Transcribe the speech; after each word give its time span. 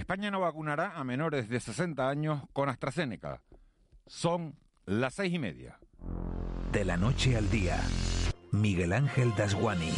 España 0.00 0.30
no 0.30 0.40
vacunará 0.40 0.92
a 0.96 1.04
menores 1.04 1.50
de 1.50 1.60
60 1.60 2.08
años 2.08 2.42
con 2.54 2.70
AstraZeneca. 2.70 3.42
Son 4.06 4.56
las 4.86 5.14
seis 5.14 5.34
y 5.34 5.38
media. 5.38 5.78
De 6.72 6.86
la 6.86 6.96
noche 6.96 7.36
al 7.36 7.50
día, 7.50 7.78
Miguel 8.50 8.94
Ángel 8.94 9.34
Dasguani. 9.36 9.92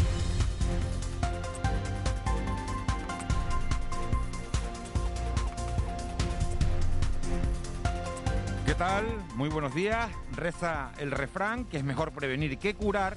¿Qué 8.67 8.75
tal? 8.75 9.05
Muy 9.37 9.51
buenos 9.51 9.73
días. 9.73 10.11
Reza 10.33 10.91
el 10.99 11.13
refrán 11.13 11.65
que 11.67 11.77
es 11.77 11.85
mejor 11.85 12.11
prevenir 12.11 12.59
que 12.59 12.75
curar. 12.75 13.17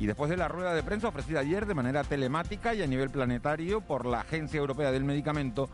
Y 0.00 0.06
después 0.06 0.28
de 0.28 0.36
la 0.36 0.48
rueda 0.48 0.74
de 0.74 0.82
prensa 0.82 1.06
ofrecida 1.06 1.38
ayer 1.38 1.66
de 1.66 1.74
manera 1.74 2.02
telemática 2.02 2.74
y 2.74 2.82
a 2.82 2.86
nivel 2.88 3.10
planetario 3.10 3.80
por 3.80 4.06
la 4.06 4.22
Agencia 4.22 4.58
Europea 4.58 4.90
del 4.90 5.04
Medicamento, 5.04 5.70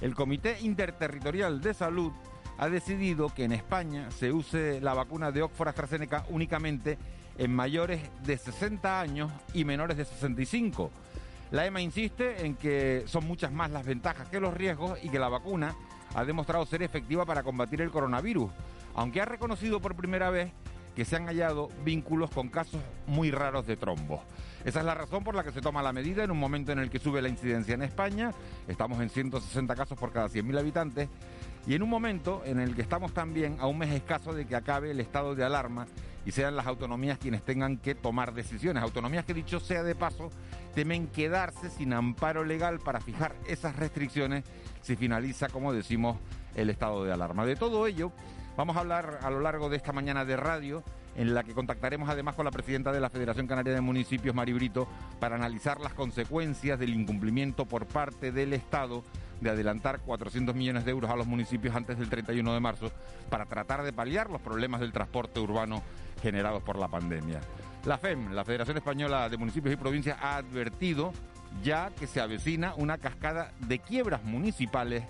el 0.00 0.14
Comité 0.14 0.58
Interterritorial 0.60 1.60
de 1.60 1.74
Salud 1.74 2.12
ha 2.58 2.68
decidido 2.68 3.28
que 3.34 3.44
en 3.44 3.52
España 3.52 4.10
se 4.10 4.32
use 4.32 4.80
la 4.80 4.94
vacuna 4.94 5.30
de 5.32 5.42
Oxford 5.42 5.68
AstraZeneca 5.68 6.24
únicamente 6.28 6.98
en 7.38 7.54
mayores 7.54 8.00
de 8.24 8.38
60 8.38 9.00
años 9.00 9.32
y 9.52 9.64
menores 9.64 9.96
de 9.96 10.04
65. 10.04 10.90
La 11.50 11.66
EMA 11.66 11.80
insiste 11.80 12.46
en 12.46 12.54
que 12.54 13.04
son 13.06 13.26
muchas 13.26 13.52
más 13.52 13.70
las 13.70 13.84
ventajas 13.84 14.28
que 14.28 14.40
los 14.40 14.54
riesgos 14.54 14.98
y 15.02 15.08
que 15.08 15.18
la 15.18 15.28
vacuna 15.28 15.74
ha 16.14 16.24
demostrado 16.24 16.64
ser 16.66 16.82
efectiva 16.82 17.24
para 17.24 17.42
combatir 17.42 17.80
el 17.80 17.90
coronavirus, 17.90 18.50
aunque 18.94 19.20
ha 19.20 19.24
reconocido 19.24 19.80
por 19.80 19.96
primera 19.96 20.30
vez 20.30 20.52
que 20.94 21.04
se 21.04 21.16
han 21.16 21.26
hallado 21.26 21.68
vínculos 21.84 22.30
con 22.30 22.48
casos 22.48 22.80
muy 23.06 23.30
raros 23.30 23.66
de 23.66 23.76
trombos. 23.76 24.20
Esa 24.64 24.80
es 24.80 24.86
la 24.86 24.94
razón 24.94 25.24
por 25.24 25.34
la 25.34 25.44
que 25.44 25.52
se 25.52 25.60
toma 25.60 25.82
la 25.82 25.92
medida 25.92 26.24
en 26.24 26.30
un 26.30 26.38
momento 26.38 26.72
en 26.72 26.78
el 26.78 26.88
que 26.88 26.98
sube 26.98 27.20
la 27.20 27.28
incidencia 27.28 27.74
en 27.74 27.82
España. 27.82 28.30
Estamos 28.66 29.00
en 29.00 29.10
160 29.10 29.74
casos 29.74 29.98
por 29.98 30.12
cada 30.12 30.28
100.000 30.28 30.58
habitantes. 30.58 31.08
Y 31.66 31.74
en 31.74 31.82
un 31.82 31.90
momento 31.90 32.42
en 32.44 32.60
el 32.60 32.74
que 32.74 32.82
estamos 32.82 33.12
también 33.12 33.56
a 33.58 33.66
un 33.66 33.78
mes 33.78 33.92
escaso 33.92 34.32
de 34.32 34.46
que 34.46 34.54
acabe 34.54 34.90
el 34.90 35.00
estado 35.00 35.34
de 35.34 35.44
alarma 35.44 35.86
y 36.26 36.30
sean 36.30 36.56
las 36.56 36.66
autonomías 36.66 37.18
quienes 37.18 37.42
tengan 37.42 37.78
que 37.78 37.94
tomar 37.94 38.32
decisiones. 38.32 38.82
Autonomías 38.82 39.24
que, 39.24 39.34
dicho 39.34 39.60
sea 39.60 39.82
de 39.82 39.94
paso, 39.94 40.30
temen 40.74 41.08
quedarse 41.08 41.70
sin 41.70 41.92
amparo 41.92 42.44
legal 42.44 42.78
para 42.80 43.00
fijar 43.00 43.34
esas 43.46 43.76
restricciones 43.76 44.44
si 44.82 44.96
finaliza, 44.96 45.48
como 45.48 45.72
decimos, 45.72 46.18
el 46.54 46.70
estado 46.70 47.04
de 47.04 47.12
alarma. 47.12 47.44
De 47.44 47.56
todo 47.56 47.86
ello 47.86 48.12
vamos 48.56 48.76
a 48.76 48.80
hablar 48.80 49.18
a 49.22 49.30
lo 49.30 49.40
largo 49.40 49.68
de 49.68 49.76
esta 49.76 49.92
mañana 49.92 50.24
de 50.24 50.36
radio 50.36 50.82
en 51.16 51.34
la 51.34 51.44
que 51.44 51.54
contactaremos 51.54 52.08
además 52.08 52.34
con 52.34 52.44
la 52.44 52.50
presidenta 52.50 52.92
de 52.92 53.00
la 53.00 53.10
Federación 53.10 53.46
Canaria 53.46 53.72
de 53.72 53.80
Municipios, 53.80 54.34
Mari 54.34 54.52
Brito, 54.52 54.88
para 55.20 55.36
analizar 55.36 55.80
las 55.80 55.94
consecuencias 55.94 56.78
del 56.78 56.94
incumplimiento 56.94 57.66
por 57.66 57.86
parte 57.86 58.32
del 58.32 58.52
Estado 58.52 59.04
de 59.40 59.50
adelantar 59.50 60.00
400 60.00 60.54
millones 60.54 60.84
de 60.84 60.90
euros 60.90 61.10
a 61.10 61.16
los 61.16 61.26
municipios 61.26 61.74
antes 61.74 61.98
del 61.98 62.08
31 62.08 62.54
de 62.54 62.60
marzo 62.60 62.90
para 63.30 63.46
tratar 63.46 63.82
de 63.82 63.92
paliar 63.92 64.30
los 64.30 64.40
problemas 64.40 64.80
del 64.80 64.92
transporte 64.92 65.40
urbano 65.40 65.82
generados 66.22 66.62
por 66.62 66.78
la 66.78 66.88
pandemia. 66.88 67.40
La 67.84 67.98
FEM, 67.98 68.32
la 68.32 68.44
Federación 68.44 68.78
Española 68.78 69.28
de 69.28 69.36
Municipios 69.36 69.74
y 69.74 69.76
Provincias, 69.76 70.18
ha 70.20 70.36
advertido 70.36 71.12
ya 71.62 71.90
que 71.98 72.06
se 72.06 72.20
avecina 72.20 72.74
una 72.76 72.98
cascada 72.98 73.52
de 73.60 73.78
quiebras 73.78 74.24
municipales 74.24 75.04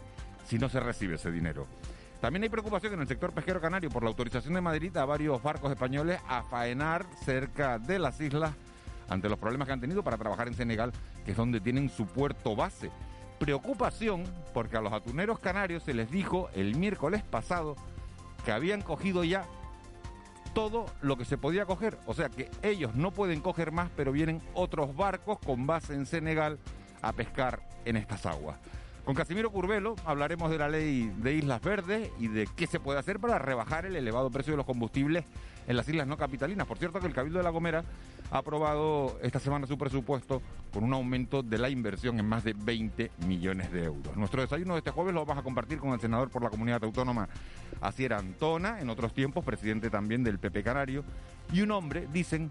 si 0.46 0.58
no 0.58 0.68
se 0.68 0.80
recibe 0.80 1.14
ese 1.14 1.30
dinero. 1.30 1.66
También 2.24 2.44
hay 2.44 2.48
preocupación 2.48 2.94
en 2.94 3.02
el 3.02 3.06
sector 3.06 3.34
pesquero 3.34 3.60
canario 3.60 3.90
por 3.90 4.02
la 4.02 4.08
autorización 4.08 4.54
de 4.54 4.62
Madrid 4.62 4.96
a 4.96 5.04
varios 5.04 5.42
barcos 5.42 5.70
españoles 5.70 6.18
a 6.26 6.42
faenar 6.42 7.04
cerca 7.22 7.78
de 7.78 7.98
las 7.98 8.18
islas 8.18 8.54
ante 9.10 9.28
los 9.28 9.38
problemas 9.38 9.66
que 9.66 9.72
han 9.74 9.80
tenido 9.82 10.02
para 10.02 10.16
trabajar 10.16 10.48
en 10.48 10.54
Senegal, 10.54 10.90
que 11.26 11.32
es 11.32 11.36
donde 11.36 11.60
tienen 11.60 11.90
su 11.90 12.06
puerto 12.06 12.56
base. 12.56 12.90
Preocupación 13.38 14.24
porque 14.54 14.78
a 14.78 14.80
los 14.80 14.94
atuneros 14.94 15.38
canarios 15.38 15.82
se 15.82 15.92
les 15.92 16.10
dijo 16.10 16.48
el 16.54 16.76
miércoles 16.76 17.22
pasado 17.22 17.76
que 18.42 18.52
habían 18.52 18.80
cogido 18.80 19.22
ya 19.22 19.44
todo 20.54 20.86
lo 21.02 21.18
que 21.18 21.26
se 21.26 21.36
podía 21.36 21.66
coger. 21.66 21.98
O 22.06 22.14
sea 22.14 22.30
que 22.30 22.50
ellos 22.62 22.94
no 22.94 23.10
pueden 23.10 23.42
coger 23.42 23.70
más, 23.70 23.90
pero 23.94 24.12
vienen 24.12 24.40
otros 24.54 24.96
barcos 24.96 25.40
con 25.40 25.66
base 25.66 25.92
en 25.92 26.06
Senegal 26.06 26.58
a 27.02 27.12
pescar 27.12 27.60
en 27.84 27.98
estas 27.98 28.24
aguas. 28.24 28.56
Con 29.04 29.14
Casimiro 29.14 29.50
Curvelo 29.50 29.96
hablaremos 30.06 30.50
de 30.50 30.56
la 30.56 30.66
ley 30.66 31.12
de 31.18 31.34
Islas 31.34 31.60
Verdes 31.60 32.10
y 32.18 32.28
de 32.28 32.48
qué 32.56 32.66
se 32.66 32.80
puede 32.80 32.98
hacer 32.98 33.20
para 33.20 33.38
rebajar 33.38 33.84
el 33.84 33.96
elevado 33.96 34.30
precio 34.30 34.54
de 34.54 34.56
los 34.56 34.64
combustibles 34.64 35.26
en 35.66 35.76
las 35.76 35.86
islas 35.86 36.06
no 36.06 36.16
capitalinas. 36.16 36.66
Por 36.66 36.78
cierto 36.78 37.00
que 37.00 37.06
el 37.06 37.12
Cabildo 37.12 37.38
de 37.38 37.44
La 37.44 37.50
Gomera 37.50 37.84
ha 38.30 38.38
aprobado 38.38 39.18
esta 39.22 39.40
semana 39.40 39.66
su 39.66 39.76
presupuesto 39.76 40.40
con 40.72 40.84
un 40.84 40.94
aumento 40.94 41.42
de 41.42 41.58
la 41.58 41.68
inversión 41.68 42.18
en 42.18 42.26
más 42.26 42.44
de 42.44 42.54
20 42.54 43.10
millones 43.26 43.70
de 43.72 43.84
euros. 43.84 44.16
Nuestro 44.16 44.40
desayuno 44.40 44.72
de 44.72 44.78
este 44.78 44.90
jueves 44.90 45.12
lo 45.12 45.26
vamos 45.26 45.42
a 45.42 45.44
compartir 45.44 45.78
con 45.78 45.90
el 45.90 46.00
senador 46.00 46.30
por 46.30 46.42
la 46.42 46.48
comunidad 46.48 46.82
autónoma 46.82 47.28
Asier 47.82 48.14
Antona, 48.14 48.80
en 48.80 48.88
otros 48.88 49.12
tiempos 49.12 49.44
presidente 49.44 49.90
también 49.90 50.24
del 50.24 50.38
PP 50.38 50.62
Canario, 50.62 51.04
y 51.52 51.60
un 51.60 51.72
hombre, 51.72 52.08
dicen, 52.10 52.50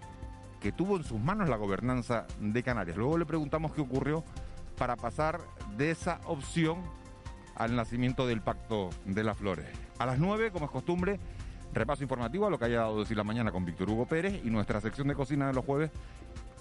que 0.62 0.72
tuvo 0.72 0.98
en 0.98 1.04
sus 1.04 1.20
manos 1.20 1.50
la 1.50 1.58
gobernanza 1.58 2.28
de 2.40 2.64
Canarias. 2.64 2.96
Luego 2.96 3.18
le 3.18 3.26
preguntamos 3.26 3.74
qué 3.74 3.82
ocurrió 3.82 4.24
para 4.84 4.98
pasar 4.98 5.40
de 5.78 5.92
esa 5.92 6.20
opción 6.26 6.76
al 7.56 7.74
nacimiento 7.74 8.28
del 8.28 8.42
Pacto 8.42 8.90
de 9.06 9.24
las 9.24 9.38
Flores. 9.38 9.66
A 9.98 10.06
las 10.06 10.20
9, 10.20 10.52
como 10.52 10.66
es 10.66 10.72
costumbre, 10.72 11.22
repaso 11.72 12.04
informativo 12.04 12.48
a 12.48 12.50
lo 12.50 12.60
que 12.60 12.66
haya 12.66 12.80
dado 12.80 13.00
decir 13.00 13.16
la 13.16 13.24
mañana 13.24 13.54
con 13.54 13.64
Víctor 13.64 13.90
Hugo 13.90 14.06
Pérez 14.06 14.42
y 14.44 14.50
nuestra 14.50 14.82
sección 14.82 15.08
de 15.08 15.16
cocina 15.16 15.48
de 15.48 15.54
los 15.54 15.64
jueves 15.64 15.90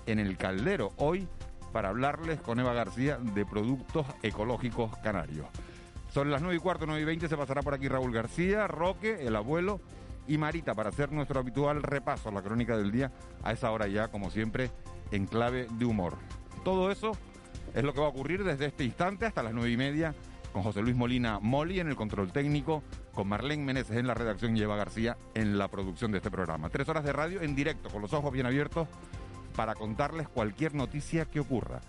en 0.06 0.20
el 0.20 0.36
caldero. 0.36 0.92
Hoy 0.98 1.26
para 1.72 1.88
hablarles 1.88 2.40
con 2.40 2.60
Eva 2.60 2.72
García 2.74 3.18
de 3.18 3.44
productos 3.44 4.06
ecológicos 4.22 4.96
canarios. 4.98 5.48
Son 6.14 6.30
las 6.30 6.42
9 6.42 6.54
y 6.54 6.60
cuarto, 6.60 6.86
9 6.86 7.02
y 7.02 7.04
20, 7.04 7.26
se 7.26 7.36
pasará 7.36 7.62
por 7.62 7.74
aquí 7.74 7.88
Raúl 7.88 8.12
García, 8.12 8.68
Roque, 8.68 9.26
el 9.26 9.34
abuelo 9.34 9.80
y 10.28 10.38
Marita 10.38 10.76
para 10.76 10.90
hacer 10.90 11.10
nuestro 11.10 11.40
habitual 11.40 11.82
repaso 11.82 12.28
a 12.28 12.32
la 12.32 12.42
crónica 12.42 12.76
del 12.76 12.92
día 12.92 13.10
a 13.42 13.50
esa 13.50 13.72
hora 13.72 13.88
ya, 13.88 14.12
como 14.12 14.30
siempre, 14.30 14.70
en 15.10 15.26
clave 15.26 15.66
de 15.72 15.84
humor. 15.86 16.18
Todo 16.62 16.92
eso 16.92 17.16
es 17.74 17.84
lo 17.84 17.92
que 17.92 18.00
va 18.00 18.06
a 18.06 18.10
ocurrir 18.10 18.44
desde 18.44 18.66
este 18.66 18.84
instante 18.84 19.26
hasta 19.26 19.42
las 19.42 19.52
nueve 19.52 19.70
y 19.70 19.76
media 19.76 20.14
con 20.52 20.62
José 20.62 20.82
Luis 20.82 20.94
Molina 20.94 21.38
Moli 21.40 21.80
en 21.80 21.88
el 21.88 21.96
control 21.96 22.30
técnico, 22.30 22.82
con 23.14 23.26
Marlene 23.28 23.64
Meneses 23.64 23.96
en 23.96 24.06
la 24.06 24.14
redacción 24.14 24.56
y 24.56 24.60
Eva 24.60 24.76
García 24.76 25.16
en 25.34 25.58
la 25.58 25.68
producción 25.68 26.12
de 26.12 26.18
este 26.18 26.30
programa. 26.30 26.68
Tres 26.68 26.88
horas 26.88 27.04
de 27.04 27.12
radio 27.12 27.40
en 27.40 27.54
directo, 27.54 27.88
con 27.88 28.02
los 28.02 28.12
ojos 28.12 28.32
bien 28.32 28.46
abiertos, 28.46 28.86
para 29.56 29.74
contarles 29.74 30.28
cualquier 30.28 30.74
noticia 30.74 31.24
que 31.24 31.40
ocurra. 31.40 31.80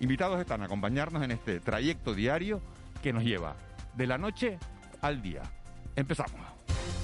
Invitados 0.00 0.40
están 0.40 0.62
a 0.62 0.66
acompañarnos 0.66 1.22
en 1.22 1.32
este 1.32 1.60
trayecto 1.60 2.14
diario 2.14 2.60
que 3.02 3.12
nos 3.12 3.24
lleva 3.24 3.56
de 3.94 4.06
la 4.06 4.18
noche 4.18 4.58
al 5.00 5.22
día. 5.22 5.42
Empezamos. 5.96 6.40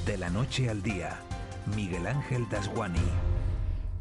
De 0.07 0.17
la 0.17 0.31
noche 0.31 0.69
al 0.71 0.83
día, 0.83 1.21
Miguel 1.77 2.07
Ángel 2.07 2.49
Dasguani. 2.49 3.30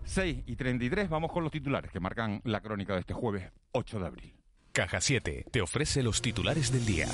6 0.10 0.44
y 0.48 0.56
33, 0.56 1.08
vamos 1.08 1.32
con 1.32 1.44
los 1.44 1.52
titulares 1.52 1.92
que 1.92 2.00
marcan 2.00 2.42
la 2.44 2.62
crónica 2.62 2.96
de 2.96 3.02
este 3.02 3.14
jueves 3.14 3.52
8 3.74 4.00
de 4.00 4.08
abril. 4.08 4.34
Caja 4.72 5.00
7 5.02 5.46
te 5.52 5.62
ofrece 5.62 6.02
los 6.02 6.20
titulares 6.20 6.72
del 6.72 6.84
día. 6.84 7.08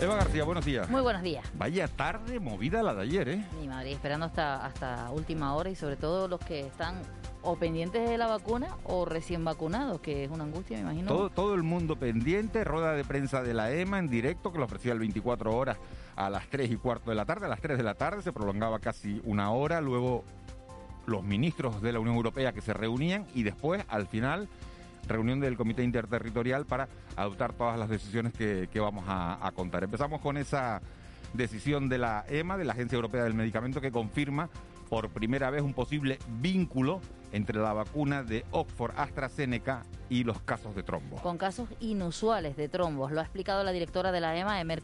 Eva 0.00 0.16
García, 0.16 0.44
buenos 0.44 0.64
días. 0.64 0.88
Muy 0.88 1.02
buenos 1.02 1.20
días. 1.20 1.44
Vaya 1.58 1.86
tarde 1.86 2.40
movida 2.40 2.82
la 2.82 2.94
de 2.94 3.02
ayer, 3.02 3.28
¿eh? 3.28 3.44
Mi 3.60 3.68
madre, 3.68 3.92
esperando 3.92 4.24
hasta, 4.24 4.64
hasta 4.64 5.10
última 5.10 5.54
hora 5.54 5.68
y 5.68 5.74
sobre 5.74 5.96
todo 5.96 6.28
los 6.28 6.40
que 6.40 6.60
están 6.60 7.02
o 7.42 7.56
pendientes 7.56 8.08
de 8.08 8.18
la 8.18 8.26
vacuna 8.26 8.76
o 8.84 9.04
recién 9.04 9.44
vacunados, 9.44 10.00
que 10.00 10.24
es 10.24 10.30
una 10.30 10.44
angustia, 10.44 10.76
me 10.76 10.82
imagino. 10.82 11.08
Todo, 11.08 11.30
todo 11.30 11.54
el 11.54 11.62
mundo 11.62 11.96
pendiente, 11.96 12.64
rueda 12.64 12.92
de 12.92 13.04
prensa 13.04 13.42
de 13.42 13.54
la 13.54 13.72
EMA 13.72 13.98
en 13.98 14.08
directo, 14.08 14.52
que 14.52 14.58
lo 14.58 14.64
ofrecía 14.64 14.92
el 14.92 14.98
24 14.98 15.54
horas 15.54 15.78
a 16.16 16.30
las 16.30 16.46
3 16.48 16.70
y 16.70 16.76
cuarto 16.76 17.10
de 17.10 17.16
la 17.16 17.24
tarde. 17.24 17.46
A 17.46 17.48
las 17.48 17.60
3 17.60 17.78
de 17.78 17.84
la 17.84 17.94
tarde 17.94 18.22
se 18.22 18.32
prolongaba 18.32 18.78
casi 18.78 19.20
una 19.24 19.50
hora, 19.50 19.80
luego 19.80 20.24
los 21.06 21.24
ministros 21.24 21.80
de 21.82 21.92
la 21.92 22.00
Unión 22.00 22.16
Europea 22.16 22.52
que 22.52 22.60
se 22.60 22.72
reunían 22.72 23.26
y 23.34 23.42
después, 23.42 23.84
al 23.88 24.06
final, 24.06 24.48
reunión 25.08 25.40
del 25.40 25.56
Comité 25.56 25.82
Interterritorial 25.82 26.66
para 26.66 26.88
adoptar 27.16 27.52
todas 27.54 27.78
las 27.78 27.88
decisiones 27.88 28.32
que, 28.32 28.80
vamos 28.80 29.04
a 29.08 29.50
contar. 29.54 29.84
Empezamos 29.84 30.20
con 30.20 30.36
esa 30.36 30.80
decisión 31.32 31.88
de 31.88 31.98
la 31.98 32.24
EMA, 32.28 32.56
de 32.56 32.64
la 32.64 32.72
Agencia 32.72 32.96
Europea 32.96 33.24
del 33.24 33.34
Medicamento, 33.34 33.80
que 33.80 33.90
confirma 33.90 34.48
por 34.88 35.08
primera 35.10 35.50
vez 35.50 35.62
un 35.62 35.74
posible 35.74 36.18
vínculo 36.40 37.00
entre 37.32 37.58
la 37.58 37.72
vacuna 37.72 38.22
de 38.22 38.44
Oxford 38.50 38.92
AstraZeneca 38.96 39.84
y 40.08 40.24
los 40.24 40.40
casos 40.40 40.74
de 40.74 40.82
trombo. 40.82 41.16
Con 41.18 41.38
casos 41.38 41.68
inusuales 41.80 42.56
de 42.56 42.68
trombos, 42.68 43.12
lo 43.12 43.20
ha 43.20 43.22
explicado 43.22 43.62
la 43.62 43.72
directora 43.72 44.12
de 44.12 44.20
la 44.20 44.36
EMA, 44.36 44.60
Emer 44.60 44.82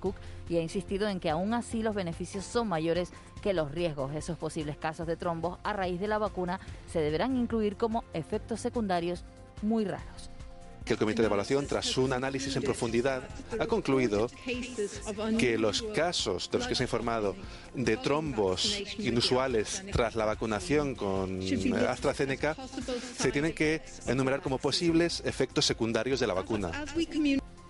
y 0.49 0.57
ha 0.57 0.61
insistido 0.61 1.09
en 1.09 1.21
que 1.21 1.31
aún 1.31 1.55
así 1.55 1.83
los 1.83 1.95
beneficios 1.95 2.45
son 2.45 2.69
mayores 2.69 3.13
que 3.43 3.53
los 3.53 3.73
riesgos. 3.73 4.15
Esos 4.15 4.39
posibles 4.39 4.77
casos 4.77 5.07
de 5.07 5.17
trombos 5.17 5.59
a 5.65 5.73
raíz 5.73 6.01
de 6.01 6.09
la 6.09 6.19
vacuna 6.19 6.61
se 6.87 7.01
deberán 7.01 7.37
incluir 7.37 7.77
como 7.77 8.05
efectos 8.13 8.61
secundarios 8.61 9.25
muy 9.63 9.85
raros. 9.85 10.31
Que 10.87 10.93
el 10.93 10.99
comité 10.99 11.21
de 11.21 11.27
evaluación, 11.27 11.67
tras 11.67 11.99
un 11.99 12.13
análisis 12.13 12.55
en 12.55 12.63
profundidad, 12.63 13.25
ha 13.59 13.67
concluido 13.67 14.29
que 15.39 15.59
los 15.59 15.83
casos 15.83 16.49
de 16.51 16.59
los 16.59 16.69
que 16.69 16.75
se 16.77 16.85
ha 16.85 16.87
informado 16.87 17.35
de 17.75 17.97
trombos 17.97 18.81
inusuales 18.99 19.85
tras 19.93 20.15
la 20.15 20.25
vacunación 20.25 20.95
con 20.95 21.41
AstraZeneca 21.89 22.57
se 23.17 23.33
tienen 23.33 23.53
que 23.53 23.83
enumerar 24.07 24.41
como 24.41 24.59
posibles 24.59 25.23
efectos 25.27 25.67
secundarios 25.67 26.21
de 26.21 26.27
la 26.29 26.35
vacuna. 26.35 26.71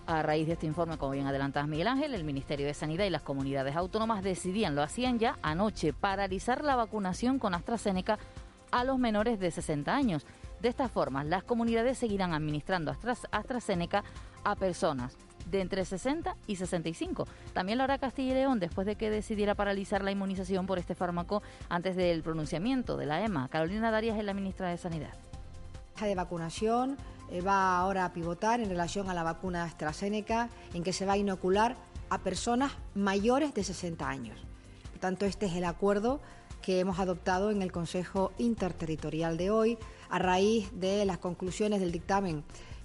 A 0.05 0.21
raíz 0.21 0.47
de 0.47 0.53
este 0.53 0.67
informe, 0.67 0.97
como 0.97 1.11
bien 1.11 1.27
adelantas 1.27 1.67
Miguel 1.67 1.87
Ángel, 1.87 2.13
el 2.13 2.23
Ministerio 2.23 2.65
de 2.67 2.73
Sanidad 2.73 3.03
y 3.03 3.09
las 3.09 3.23
comunidades 3.23 3.75
autónomas 3.75 4.23
decidían, 4.23 4.73
lo 4.75 4.83
hacían 4.83 5.19
ya 5.19 5.37
anoche, 5.41 5.91
paralizar 5.91 6.63
la 6.63 6.77
vacunación 6.77 7.39
con 7.39 7.53
AstraZeneca 7.53 8.17
a 8.71 8.83
los 8.83 8.99
menores 8.99 9.39
de 9.39 9.51
60 9.51 9.93
años. 9.93 10.25
De 10.61 10.69
esta 10.69 10.89
forma, 10.89 11.23
las 11.23 11.43
comunidades 11.43 11.97
seguirán 11.97 12.33
administrando 12.33 12.95
AstraZeneca 13.31 14.03
a 14.43 14.55
personas 14.55 15.15
de 15.49 15.61
entre 15.61 15.85
60 15.85 16.35
y 16.47 16.55
65. 16.55 17.27
También 17.53 17.77
lo 17.77 17.83
hará 17.83 17.97
Castilla 17.97 18.31
y 18.31 18.35
León 18.35 18.59
después 18.59 18.85
de 18.85 18.95
que 18.95 19.09
decidiera 19.09 19.55
paralizar 19.55 20.03
la 20.03 20.11
inmunización 20.11 20.65
por 20.65 20.79
este 20.79 20.95
fármaco 20.95 21.41
antes 21.69 21.95
del 21.95 22.23
pronunciamiento 22.23 22.97
de 22.97 23.05
la 23.05 23.23
EMA. 23.23 23.47
Carolina 23.49 23.91
Darias 23.91 24.17
es 24.17 24.25
la 24.25 24.33
ministra 24.33 24.69
de 24.69 24.77
Sanidad. 24.77 25.13
de 26.01 26.15
vacunación 26.15 26.97
eh, 27.31 27.41
va 27.41 27.77
ahora 27.77 28.05
a 28.05 28.13
pivotar 28.13 28.59
en 28.59 28.69
relación 28.69 29.09
a 29.09 29.13
la 29.13 29.23
vacuna 29.23 29.63
AstraZeneca, 29.63 30.49
en 30.73 30.83
que 30.83 30.93
se 30.93 31.05
va 31.05 31.13
a 31.13 31.17
inocular 31.17 31.75
a 32.09 32.19
personas 32.19 32.71
mayores 32.95 33.53
de 33.53 33.63
60 33.63 34.07
años. 34.07 34.39
Por 34.91 34.99
tanto, 34.99 35.25
este 35.25 35.45
es 35.45 35.55
el 35.55 35.65
acuerdo 35.65 36.21
que 36.61 36.79
hemos 36.79 36.99
adoptado 36.99 37.51
en 37.51 37.61
el 37.61 37.71
Consejo 37.71 38.31
Interterritorial 38.37 39.37
de 39.37 39.49
hoy 39.49 39.77
a 40.09 40.19
raíz 40.19 40.69
de 40.79 41.05
las 41.05 41.17
conclusiones 41.17 41.79
del 41.79 41.91
dictamen 41.91 42.43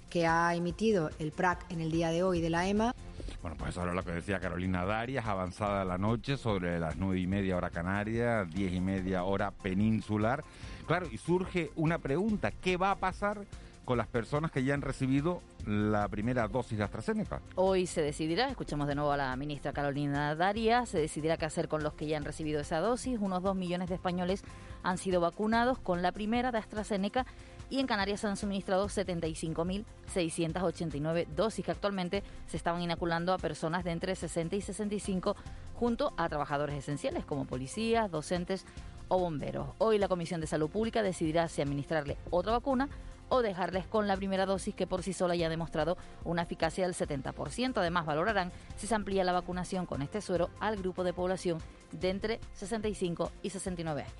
que 0.09 0.27
ha 0.27 0.53
emitido 0.53 1.09
el 1.17 1.31
PRAC 1.31 1.65
en 1.71 1.81
el 1.81 1.91
día 1.91 2.09
de 2.09 2.21
hoy 2.21 2.39
de 2.39 2.51
la 2.51 2.67
EMA. 2.67 2.93
Bueno, 3.41 3.57
pues 3.57 3.71
eso 3.71 3.81
era 3.81 3.93
lo 3.93 4.03
que 4.03 4.11
decía 4.11 4.39
Carolina 4.39 4.85
Darias, 4.85 5.25
avanzada 5.25 5.83
la 5.83 5.97
noche 5.97 6.37
sobre 6.37 6.79
las 6.79 6.97
nueve 6.97 7.19
y 7.19 7.27
media 7.27 7.57
hora 7.57 7.71
canaria, 7.71 8.45
diez 8.45 8.71
y 8.73 8.79
media 8.79 9.23
hora 9.23 9.51
peninsular. 9.51 10.43
Claro, 10.85 11.07
y 11.11 11.17
surge 11.17 11.71
una 11.75 11.97
pregunta, 11.97 12.51
¿qué 12.51 12.77
va 12.77 12.91
a 12.91 12.95
pasar 12.95 13.43
con 13.85 13.97
las 13.97 14.07
personas 14.07 14.51
que 14.51 14.63
ya 14.63 14.73
han 14.73 14.81
recibido 14.81 15.41
la 15.65 16.07
primera 16.07 16.47
dosis 16.47 16.77
de 16.77 16.83
AstraZeneca. 16.83 17.41
Hoy 17.55 17.85
se 17.85 18.01
decidirá, 18.01 18.49
escuchamos 18.49 18.87
de 18.87 18.95
nuevo 18.95 19.11
a 19.11 19.17
la 19.17 19.35
ministra 19.35 19.73
Carolina 19.73 20.35
Daria, 20.35 20.85
se 20.85 20.99
decidirá 20.99 21.35
qué 21.37 21.45
hacer 21.45 21.67
con 21.67 21.83
los 21.83 21.93
que 21.93 22.07
ya 22.07 22.17
han 22.17 22.23
recibido 22.23 22.61
esa 22.61 22.79
dosis. 22.79 23.19
Unos 23.19 23.43
dos 23.43 23.55
millones 23.55 23.89
de 23.89 23.95
españoles 23.95 24.43
han 24.83 24.97
sido 24.97 25.19
vacunados 25.21 25.79
con 25.79 26.01
la 26.01 26.11
primera 26.11 26.51
de 26.51 26.57
AstraZeneca 26.59 27.25
y 27.69 27.79
en 27.79 27.87
Canarias 27.87 28.19
se 28.21 28.27
han 28.27 28.37
suministrado 28.37 28.87
75.689 28.87 31.27
dosis 31.27 31.65
que 31.65 31.71
actualmente 31.71 32.23
se 32.47 32.57
estaban 32.57 32.81
inoculando 32.81 33.33
a 33.33 33.37
personas 33.37 33.83
de 33.83 33.91
entre 33.91 34.15
60 34.15 34.55
y 34.55 34.61
65 34.61 35.35
junto 35.75 36.13
a 36.17 36.29
trabajadores 36.29 36.77
esenciales 36.77 37.25
como 37.25 37.45
policías, 37.45 38.09
docentes 38.11 38.65
o 39.07 39.19
bomberos. 39.19 39.69
Hoy 39.79 39.97
la 39.97 40.07
Comisión 40.07 40.39
de 40.39 40.47
Salud 40.47 40.69
Pública 40.69 41.03
decidirá 41.03 41.47
si 41.47 41.61
administrarle 41.61 42.17
otra 42.29 42.53
vacuna 42.53 42.89
o 43.33 43.41
dejarles 43.41 43.87
con 43.87 44.07
la 44.07 44.15
primera 44.15 44.45
dosis 44.45 44.75
que 44.75 44.85
por 44.85 45.01
sí 45.01 45.11
sola 45.11 45.35
ya 45.35 45.47
ha 45.47 45.49
demostrado 45.49 45.97
una 46.23 46.43
eficacia 46.43 46.85
del 46.85 46.93
70%. 46.93 47.73
Además, 47.77 48.05
valorarán 48.05 48.51
si 48.77 48.85
se 48.85 48.93
amplía 48.93 49.23
la 49.23 49.31
vacunación 49.31 49.87
con 49.87 50.03
este 50.03 50.21
suero 50.21 50.51
al 50.59 50.77
grupo 50.77 51.03
de 51.03 51.13
población 51.13 51.57
de 51.91 52.11
entre 52.11 52.39
65 52.53 53.31
y 53.41 53.49
69 53.49 54.03
años. 54.03 54.13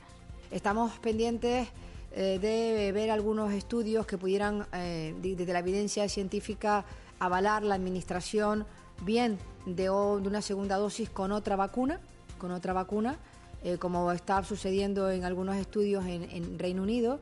Estamos 0.50 0.98
pendientes 0.98 1.68
eh, 2.12 2.40
de 2.42 2.92
ver 2.92 3.12
algunos 3.12 3.54
estudios 3.54 4.08
que 4.08 4.18
pudieran, 4.18 4.66
eh, 4.74 5.14
desde 5.22 5.54
la 5.54 5.60
evidencia 5.60 6.10
científica, 6.10 6.84
avalar 7.20 7.62
la 7.62 7.76
administración 7.76 8.66
bien 9.04 9.38
de, 9.68 9.92
una 9.92 10.42
segunda 10.42 10.78
dosis 10.78 11.12
con 11.12 11.32
otra 11.32 11.56
vacuna, 11.56 12.00
con 12.40 12.50
otra 12.50 12.74
vacuna, 12.74 13.20
eh, 13.64 13.78
como 13.78 14.12
está 14.12 14.44
sucediendo 14.44 15.12
en 15.12 15.24
algunos 15.24 15.56
estudios 15.58 16.04
en 16.08 16.58
Reino 16.58 16.82
Unido 16.82 17.20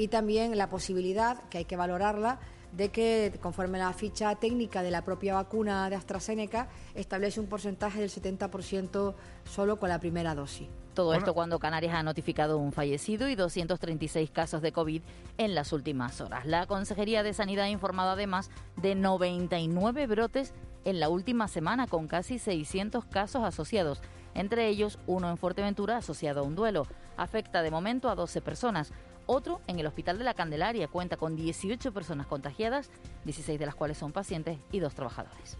y 0.00 0.08
también 0.08 0.56
la 0.56 0.70
posibilidad, 0.70 1.42
que 1.50 1.58
hay 1.58 1.64
que 1.66 1.76
valorarla, 1.76 2.38
de 2.72 2.88
que 2.88 3.38
conforme 3.42 3.78
la 3.78 3.92
ficha 3.92 4.34
técnica 4.36 4.82
de 4.82 4.90
la 4.90 5.02
propia 5.02 5.34
vacuna 5.34 5.90
de 5.90 5.96
AstraZeneca 5.96 6.68
establece 6.94 7.40
un 7.40 7.46
porcentaje 7.46 8.00
del 8.00 8.10
70% 8.10 9.14
solo 9.44 9.78
con 9.78 9.88
la 9.88 9.98
primera 9.98 10.34
dosis. 10.34 10.68
Todo 10.94 11.14
esto 11.14 11.34
cuando 11.34 11.58
Canarias 11.58 11.94
ha 11.94 12.02
notificado 12.02 12.58
un 12.58 12.72
fallecido 12.72 13.28
y 13.28 13.34
236 13.34 14.30
casos 14.30 14.62
de 14.62 14.72
COVID 14.72 15.02
en 15.38 15.54
las 15.54 15.72
últimas 15.72 16.20
horas. 16.20 16.46
La 16.46 16.66
Consejería 16.66 17.22
de 17.22 17.34
Sanidad 17.34 17.66
ha 17.66 17.70
informado 17.70 18.10
además 18.10 18.50
de 18.76 18.94
99 18.94 20.06
brotes 20.06 20.54
en 20.84 20.98
la 20.98 21.08
última 21.08 21.46
semana 21.46 21.86
con 21.86 22.08
casi 22.08 22.38
600 22.38 23.04
casos 23.04 23.44
asociados, 23.44 24.00
entre 24.34 24.68
ellos 24.68 24.98
uno 25.06 25.30
en 25.30 25.36
Fuerteventura 25.36 25.98
asociado 25.98 26.40
a 26.40 26.44
un 26.44 26.54
duelo. 26.54 26.86
Afecta 27.16 27.62
de 27.62 27.70
momento 27.70 28.08
a 28.08 28.14
12 28.14 28.40
personas. 28.40 28.92
Otro 29.32 29.60
en 29.68 29.78
el 29.78 29.86
Hospital 29.86 30.18
de 30.18 30.24
la 30.24 30.34
Candelaria 30.34 30.88
cuenta 30.88 31.16
con 31.16 31.36
18 31.36 31.92
personas 31.92 32.26
contagiadas, 32.26 32.90
16 33.26 33.60
de 33.60 33.64
las 33.64 33.76
cuales 33.76 33.96
son 33.96 34.10
pacientes 34.10 34.58
y 34.72 34.80
dos 34.80 34.92
trabajadores. 34.96 35.56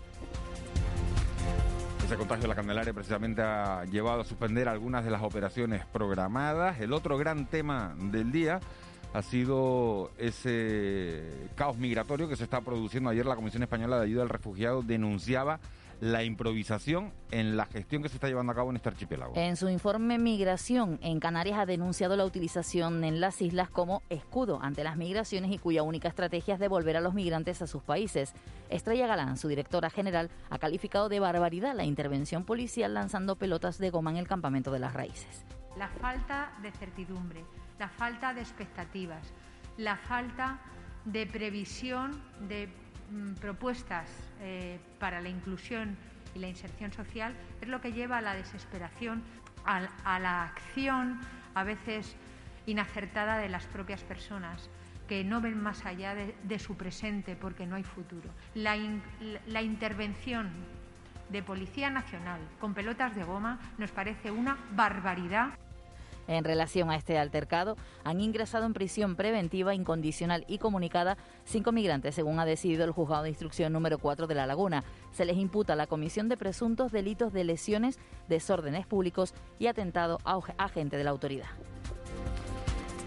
Ese 2.04 2.16
contagio 2.16 2.42
de 2.42 2.48
la 2.48 2.56
Candelaria 2.56 2.92
precisamente 2.92 3.42
ha 3.42 3.84
llevado 3.84 4.22
a 4.22 4.24
suspender 4.24 4.68
algunas 4.68 5.04
de 5.04 5.12
las 5.12 5.22
operaciones 5.22 5.86
programadas. 5.86 6.80
El 6.80 6.92
otro 6.92 7.16
gran 7.16 7.46
tema 7.46 7.94
del 7.96 8.32
día 8.32 8.58
ha 9.12 9.22
sido 9.22 10.10
ese 10.18 11.48
caos 11.54 11.76
migratorio 11.76 12.28
que 12.28 12.34
se 12.34 12.42
está 12.42 12.62
produciendo. 12.62 13.08
Ayer 13.08 13.24
la 13.24 13.36
Comisión 13.36 13.62
Española 13.62 13.98
de 13.98 14.06
Ayuda 14.06 14.22
al 14.22 14.30
Refugiado 14.30 14.82
denunciaba 14.82 15.60
la 16.00 16.24
improvisación 16.24 17.12
en 17.30 17.56
la 17.56 17.66
gestión 17.66 18.02
que 18.02 18.08
se 18.08 18.16
está 18.16 18.26
llevando 18.26 18.52
a 18.52 18.54
cabo 18.54 18.70
en 18.70 18.76
este 18.76 18.88
archipiélago. 18.88 19.34
En 19.36 19.56
su 19.56 19.68
informe 19.68 20.18
Migración 20.18 20.98
en 21.02 21.20
Canarias 21.20 21.58
ha 21.58 21.66
denunciado 21.66 22.16
la 22.16 22.24
utilización 22.24 23.04
en 23.04 23.20
las 23.20 23.42
islas 23.42 23.68
como 23.68 24.02
escudo 24.08 24.60
ante 24.62 24.82
las 24.82 24.96
migraciones 24.96 25.52
y 25.52 25.58
cuya 25.58 25.82
única 25.82 26.08
estrategia 26.08 26.54
es 26.54 26.60
devolver 26.60 26.96
a 26.96 27.00
los 27.00 27.12
migrantes 27.12 27.60
a 27.60 27.66
sus 27.66 27.82
países. 27.82 28.32
Estrella 28.70 29.06
Galán, 29.06 29.36
su 29.36 29.48
directora 29.48 29.90
general, 29.90 30.30
ha 30.48 30.58
calificado 30.58 31.10
de 31.10 31.20
barbaridad 31.20 31.74
la 31.74 31.84
intervención 31.84 32.44
policial 32.44 32.94
lanzando 32.94 33.36
pelotas 33.36 33.76
de 33.78 33.90
goma 33.90 34.10
en 34.10 34.16
el 34.16 34.26
campamento 34.26 34.72
de 34.72 34.78
las 34.78 34.94
raíces. 34.94 35.44
La 35.76 35.88
falta 35.88 36.52
de 36.62 36.72
certidumbre, 36.72 37.44
la 37.78 37.90
falta 37.90 38.32
de 38.32 38.40
expectativas, 38.40 39.32
la 39.76 39.96
falta 39.96 40.60
de 41.04 41.26
previsión 41.26 42.22
de 42.48 42.68
propuestas 43.40 44.08
eh, 44.40 44.78
para 44.98 45.20
la 45.20 45.28
inclusión 45.28 45.96
y 46.34 46.38
la 46.38 46.48
inserción 46.48 46.92
social 46.92 47.34
es 47.60 47.68
lo 47.68 47.80
que 47.80 47.92
lleva 47.92 48.18
a 48.18 48.20
la 48.20 48.34
desesperación, 48.34 49.22
a, 49.64 50.18
la 50.18 50.44
acción 50.44 51.20
a 51.54 51.64
veces 51.64 52.16
inacertada 52.66 53.38
de 53.38 53.48
las 53.48 53.66
propias 53.66 54.02
personas 54.02 54.70
que 55.08 55.24
no 55.24 55.40
ven 55.40 55.60
más 55.60 55.84
allá 55.86 56.14
de, 56.14 56.58
su 56.58 56.76
presente 56.76 57.34
porque 57.34 57.66
no 57.66 57.76
hay 57.76 57.82
futuro. 57.82 58.30
la 58.54 59.62
intervención 59.62 60.50
de 61.30 61.42
Policía 61.42 61.90
Nacional 61.90 62.40
con 62.60 62.74
pelotas 62.74 63.14
de 63.14 63.24
goma 63.24 63.58
nos 63.78 63.90
parece 63.90 64.30
una 64.30 64.58
barbaridad. 64.72 65.50
En 66.28 66.44
relación 66.44 66.90
a 66.90 66.96
este 66.96 67.18
altercado, 67.18 67.76
han 68.04 68.20
ingresado 68.20 68.66
en 68.66 68.72
prisión 68.72 69.16
preventiva, 69.16 69.74
incondicional 69.74 70.44
y 70.48 70.58
comunicada 70.58 71.16
cinco 71.44 71.72
migrantes, 71.72 72.14
según 72.14 72.38
ha 72.38 72.44
decidido 72.44 72.84
el 72.84 72.92
juzgado 72.92 73.24
de 73.24 73.30
instrucción 73.30 73.72
número 73.72 73.98
4 73.98 74.26
de 74.26 74.34
La 74.34 74.46
Laguna. 74.46 74.84
Se 75.12 75.24
les 75.24 75.36
imputa 75.36 75.76
la 75.76 75.86
comisión 75.86 76.28
de 76.28 76.36
presuntos 76.36 76.92
delitos 76.92 77.32
de 77.32 77.44
lesiones, 77.44 77.98
desórdenes 78.28 78.86
públicos 78.86 79.34
y 79.58 79.66
atentado 79.66 80.18
a 80.24 80.40
agente 80.58 80.96
de 80.96 81.04
la 81.04 81.10
autoridad. 81.10 81.48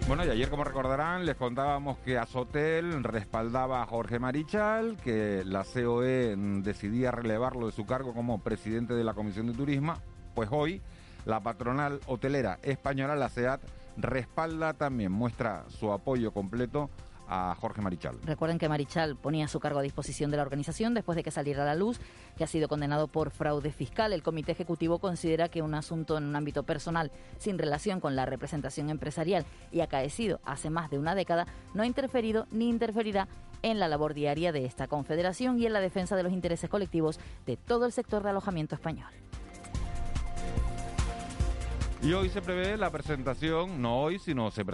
Bueno, 0.06 0.26
y 0.26 0.30
ayer, 0.30 0.50
como 0.50 0.66
recordarán, 0.66 1.26
les 1.26 1.36
contábamos 1.36 1.98
que 2.00 2.18
Azotel 2.18 3.06
respaldaba 3.06 3.82
a 3.82 3.86
Jorge 3.86 4.20
Marichal, 4.20 4.98
que 4.98 5.44
la 5.46 5.64
COE 5.64 6.36
decidía 6.62 7.12
relevarlo 7.12 7.68
de 7.68 7.72
su 7.72 7.86
cargo 7.86 8.14
como 8.14 8.42
presidente 8.42 8.94
de 8.96 9.04
la 9.06 9.14
Comisión 9.14 9.48
de 9.48 9.54
Turismo. 9.54 9.94
Pues 10.36 10.50
hoy 10.52 10.82
la 11.26 11.42
patronal 11.42 12.00
hotelera 12.08 12.60
española, 12.64 13.16
la 13.16 13.30
SEAT, 13.30 13.62
respalda 13.98 14.74
también, 14.74 15.12
muestra 15.12 15.66
su 15.70 15.92
apoyo 15.92 16.32
completo 16.32 16.90
a 17.28 17.56
Jorge 17.60 17.82
Marichal. 17.82 18.18
Recuerden 18.24 18.60
que 18.60 18.70
Marichal 18.70 19.16
ponía 19.16 19.48
su 19.48 19.60
cargo 19.60 19.80
a 19.80 19.82
disposición 19.82 20.30
de 20.30 20.38
la 20.38 20.44
organización 20.44 20.94
después 20.94 21.16
de 21.16 21.24
que 21.24 21.32
saliera 21.32 21.64
a 21.64 21.66
la 21.66 21.76
luz 21.76 22.00
que 22.38 22.44
ha 22.44 22.48
sido 22.48 22.68
condenado 22.68 23.08
por 23.08 23.32
fraude 23.32 23.72
fiscal. 23.72 24.14
El 24.14 24.24
comité 24.24 24.52
ejecutivo 24.52 25.00
considera 25.00 25.50
que 25.50 25.62
un 25.62 25.74
asunto 25.74 26.18
en 26.18 26.26
un 26.26 26.36
ámbito 26.36 26.64
personal 26.64 27.12
sin 27.38 27.58
relación 27.58 28.00
con 28.00 28.16
la 28.16 28.26
representación 28.26 28.90
empresarial 28.90 29.46
y 29.72 29.82
acaecido 29.82 30.42
hace 30.44 30.70
más 30.70 30.90
de 30.92 31.00
una 31.00 31.16
década 31.16 31.48
no 31.74 31.84
ha 31.84 31.88
interferido 31.88 32.46
ni 32.52 32.70
interferirá 32.70 33.28
en 33.62 33.80
la 33.80 33.88
labor 33.88 34.14
diaria 34.14 34.52
de 34.52 34.66
esta 34.66 34.88
confederación 34.88 35.58
y 35.58 35.66
en 35.66 35.74
la 35.74 35.80
defensa 35.80 36.16
de 36.16 36.24
los 36.24 36.34
intereses 36.34 36.70
colectivos 36.70 37.20
de 37.46 37.56
todo 37.56 37.86
el 37.86 37.94
sector 37.94 38.22
de 38.22 38.30
alojamiento 38.30 38.76
español. 38.76 39.14
Y 42.04 42.12
hoy 42.12 42.28
se 42.28 42.42
prevé 42.42 42.76
la 42.76 42.90
presentación, 42.90 43.82
no 43.82 44.02
hoy, 44.02 44.20
sino 44.20 44.52
se 44.52 44.66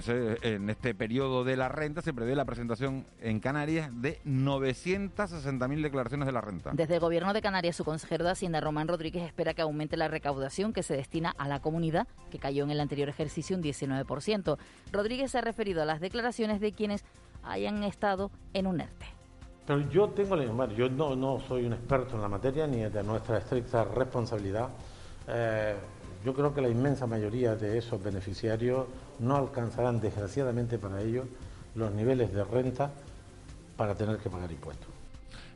en 0.41 0.67
este 0.67 0.95
periodo 0.95 1.43
de 1.43 1.55
la 1.57 1.69
renta, 1.69 2.01
se 2.01 2.11
prevé 2.11 2.35
la 2.35 2.43
presentación 2.43 3.05
en 3.21 3.39
Canarias 3.39 3.91
de 4.01 4.19
960.000 4.25 5.83
declaraciones 5.83 6.25
de 6.25 6.31
la 6.31 6.41
renta. 6.41 6.71
Desde 6.73 6.95
el 6.95 6.99
Gobierno 6.99 7.31
de 7.31 7.43
Canarias, 7.43 7.75
su 7.75 7.85
consejero 7.85 8.25
de 8.25 8.31
Hacienda, 8.31 8.61
Román 8.61 8.87
Rodríguez, 8.87 9.21
espera 9.21 9.53
que 9.53 9.61
aumente 9.61 9.95
la 9.95 10.07
recaudación 10.07 10.73
que 10.73 10.81
se 10.81 10.95
destina 10.95 11.35
a 11.37 11.47
la 11.47 11.59
comunidad, 11.59 12.07
que 12.31 12.39
cayó 12.39 12.63
en 12.63 12.71
el 12.71 12.79
anterior 12.79 13.09
ejercicio 13.09 13.55
un 13.55 13.61
19%. 13.61 14.57
Rodríguez 14.91 15.29
se 15.29 15.37
ha 15.37 15.41
referido 15.41 15.83
a 15.83 15.85
las 15.85 15.99
declaraciones 15.99 16.59
de 16.59 16.71
quienes 16.71 17.05
hayan 17.43 17.83
estado 17.83 18.31
en 18.55 18.65
un 18.65 18.81
ERTE. 18.81 19.05
Pero 19.67 19.87
yo 19.91 20.09
tengo 20.09 20.35
la 20.35 20.67
yo 20.73 20.89
no, 20.89 21.15
no 21.15 21.39
soy 21.47 21.65
un 21.65 21.73
experto 21.73 22.15
en 22.15 22.23
la 22.23 22.27
materia 22.27 22.65
ni 22.65 22.77
de 22.77 23.03
nuestra 23.03 23.37
estricta 23.37 23.83
responsabilidad. 23.83 24.69
Eh, 25.27 25.75
yo 26.23 26.33
creo 26.33 26.53
que 26.53 26.61
la 26.61 26.69
inmensa 26.69 27.07
mayoría 27.07 27.55
de 27.55 27.77
esos 27.77 28.01
beneficiarios 28.03 28.87
no 29.19 29.35
alcanzarán, 29.35 30.01
desgraciadamente 30.01 30.77
para 30.77 31.01
ellos, 31.01 31.25
los 31.75 31.91
niveles 31.91 32.33
de 32.33 32.43
renta 32.43 32.91
para 33.77 33.95
tener 33.95 34.17
que 34.17 34.29
pagar 34.29 34.51
impuestos. 34.51 34.98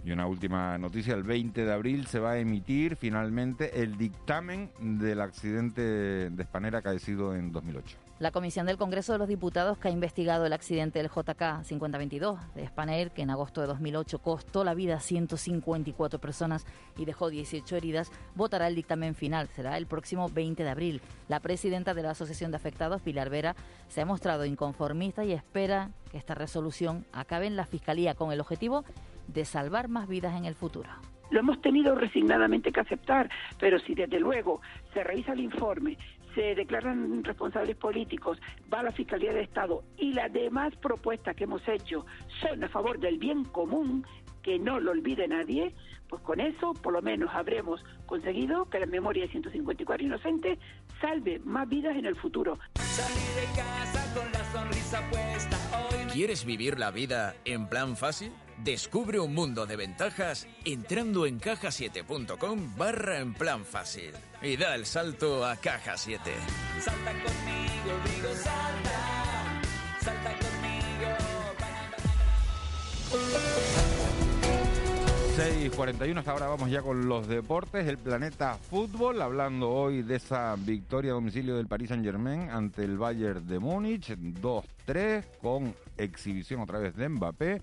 Y 0.05 0.11
una 0.11 0.27
última 0.27 0.77
noticia, 0.77 1.13
el 1.13 1.23
20 1.23 1.63
de 1.63 1.71
abril 1.71 2.07
se 2.07 2.19
va 2.19 2.31
a 2.31 2.39
emitir 2.39 2.97
finalmente 2.97 3.81
el 3.81 3.97
dictamen 3.97 4.69
del 4.79 5.21
accidente 5.21 5.81
de 6.29 6.43
Spanera 6.43 6.79
acaecido 6.79 7.35
en 7.35 7.53
2008. 7.53 7.97
La 8.19 8.31
Comisión 8.31 8.65
del 8.65 8.77
Congreso 8.77 9.13
de 9.13 9.19
los 9.19 9.27
Diputados 9.27 9.77
que 9.77 9.87
ha 9.87 9.91
investigado 9.91 10.45
el 10.45 10.53
accidente 10.53 10.99
del 10.99 11.09
JK 11.09 11.63
5022 11.63 12.39
de 12.53 12.67
Spanair, 12.67 13.11
que 13.11 13.21
en 13.21 13.29
agosto 13.29 13.61
de 13.61 13.67
2008 13.67 14.19
costó 14.19 14.63
la 14.63 14.73
vida 14.73 14.95
a 14.95 14.99
154 14.99 16.19
personas 16.19 16.65
y 16.97 17.05
dejó 17.05 17.29
18 17.29 17.75
heridas, 17.75 18.11
votará 18.35 18.67
el 18.67 18.75
dictamen 18.75 19.15
final. 19.15 19.49
Será 19.55 19.77
el 19.77 19.87
próximo 19.87 20.29
20 20.29 20.63
de 20.63 20.69
abril. 20.69 21.01
La 21.27 21.39
presidenta 21.39 21.93
de 21.93 22.03
la 22.03 22.11
Asociación 22.11 22.51
de 22.51 22.57
Afectados, 22.57 23.01
Pilar 23.01 23.29
Vera, 23.29 23.55
se 23.87 24.01
ha 24.01 24.05
mostrado 24.05 24.45
inconformista 24.45 25.25
y 25.25 25.33
espera 25.33 25.89
que 26.11 26.17
esta 26.17 26.35
resolución 26.35 27.05
acabe 27.11 27.47
en 27.47 27.55
la 27.55 27.65
Fiscalía 27.65 28.15
con 28.15 28.31
el 28.31 28.41
objetivo 28.41 28.85
de 29.27 29.45
salvar 29.45 29.87
más 29.87 30.07
vidas 30.07 30.35
en 30.35 30.45
el 30.45 30.55
futuro. 30.55 30.89
Lo 31.31 31.39
hemos 31.39 31.61
tenido 31.61 31.95
resignadamente 31.95 32.71
que 32.71 32.79
aceptar, 32.79 33.29
pero 33.59 33.79
si 33.79 33.95
desde 33.95 34.19
luego 34.19 34.61
se 34.93 35.03
revisa 35.03 35.33
el 35.33 35.39
informe, 35.39 35.97
se 36.35 36.55
declaran 36.55 37.23
responsables 37.23 37.75
políticos, 37.75 38.39
va 38.71 38.79
a 38.79 38.83
la 38.83 38.91
Fiscalía 38.91 39.33
de 39.33 39.41
Estado 39.41 39.83
y 39.97 40.13
las 40.13 40.31
demás 40.31 40.75
propuestas 40.75 41.35
que 41.35 41.45
hemos 41.45 41.67
hecho 41.67 42.05
son 42.41 42.63
a 42.63 42.69
favor 42.69 42.99
del 42.99 43.17
bien 43.17 43.45
común, 43.45 44.05
que 44.41 44.59
no 44.59 44.79
lo 44.79 44.91
olvide 44.91 45.27
nadie, 45.27 45.73
pues 46.09 46.21
con 46.21 46.39
eso 46.39 46.73
por 46.73 46.93
lo 46.93 47.01
menos 47.01 47.29
habremos 47.33 47.83
conseguido 48.05 48.69
que 48.69 48.79
la 48.79 48.85
memoria 48.85 49.23
de 49.23 49.31
154 49.31 50.05
inocentes 50.05 50.59
salve 51.01 51.39
más 51.39 51.67
vidas 51.67 51.95
en 51.95 52.05
el 52.05 52.15
futuro. 52.15 52.59
¿Quieres 56.13 56.45
vivir 56.45 56.77
la 56.77 56.91
vida 56.91 57.35
en 57.43 57.67
plan 57.67 57.97
fácil? 57.97 58.31
Descubre 58.59 59.19
un 59.19 59.33
mundo 59.33 59.65
de 59.65 59.75
ventajas 59.75 60.47
entrando 60.63 61.25
en 61.25 61.39
cajasiete.com 61.39 62.77
barra 62.77 63.17
en 63.17 63.33
plan 63.33 63.65
fácil 63.65 64.11
y 64.39 64.55
da 64.55 64.75
el 64.75 64.85
salto 64.85 65.43
a 65.43 65.55
Caja 65.55 65.97
7. 65.97 66.31
Salta 66.79 67.11
conmigo, 67.13 67.99
digo 68.05 68.29
salta, 68.35 69.61
salta 70.01 70.37
conmigo. 70.37 70.73
6.41, 75.43 76.19
hasta 76.19 76.31
ahora 76.31 76.47
vamos 76.47 76.69
ya 76.69 76.81
con 76.81 77.09
los 77.09 77.27
deportes. 77.27 77.85
El 77.85 77.97
planeta 77.97 78.55
fútbol, 78.55 79.21
hablando 79.21 79.69
hoy 79.69 80.01
de 80.01 80.15
esa 80.15 80.55
victoria 80.57 81.11
a 81.11 81.15
domicilio 81.15 81.57
del 81.57 81.67
Paris 81.67 81.89
Saint 81.89 82.05
Germain 82.05 82.49
ante 82.49 82.85
el 82.85 82.97
Bayern 82.97 83.45
de 83.45 83.59
Múnich, 83.59 84.15
2-3, 84.15 85.25
con 85.41 85.75
exhibición 85.97 86.61
otra 86.61 86.79
vez 86.79 86.95
de 86.95 87.09
Mbappé. 87.09 87.61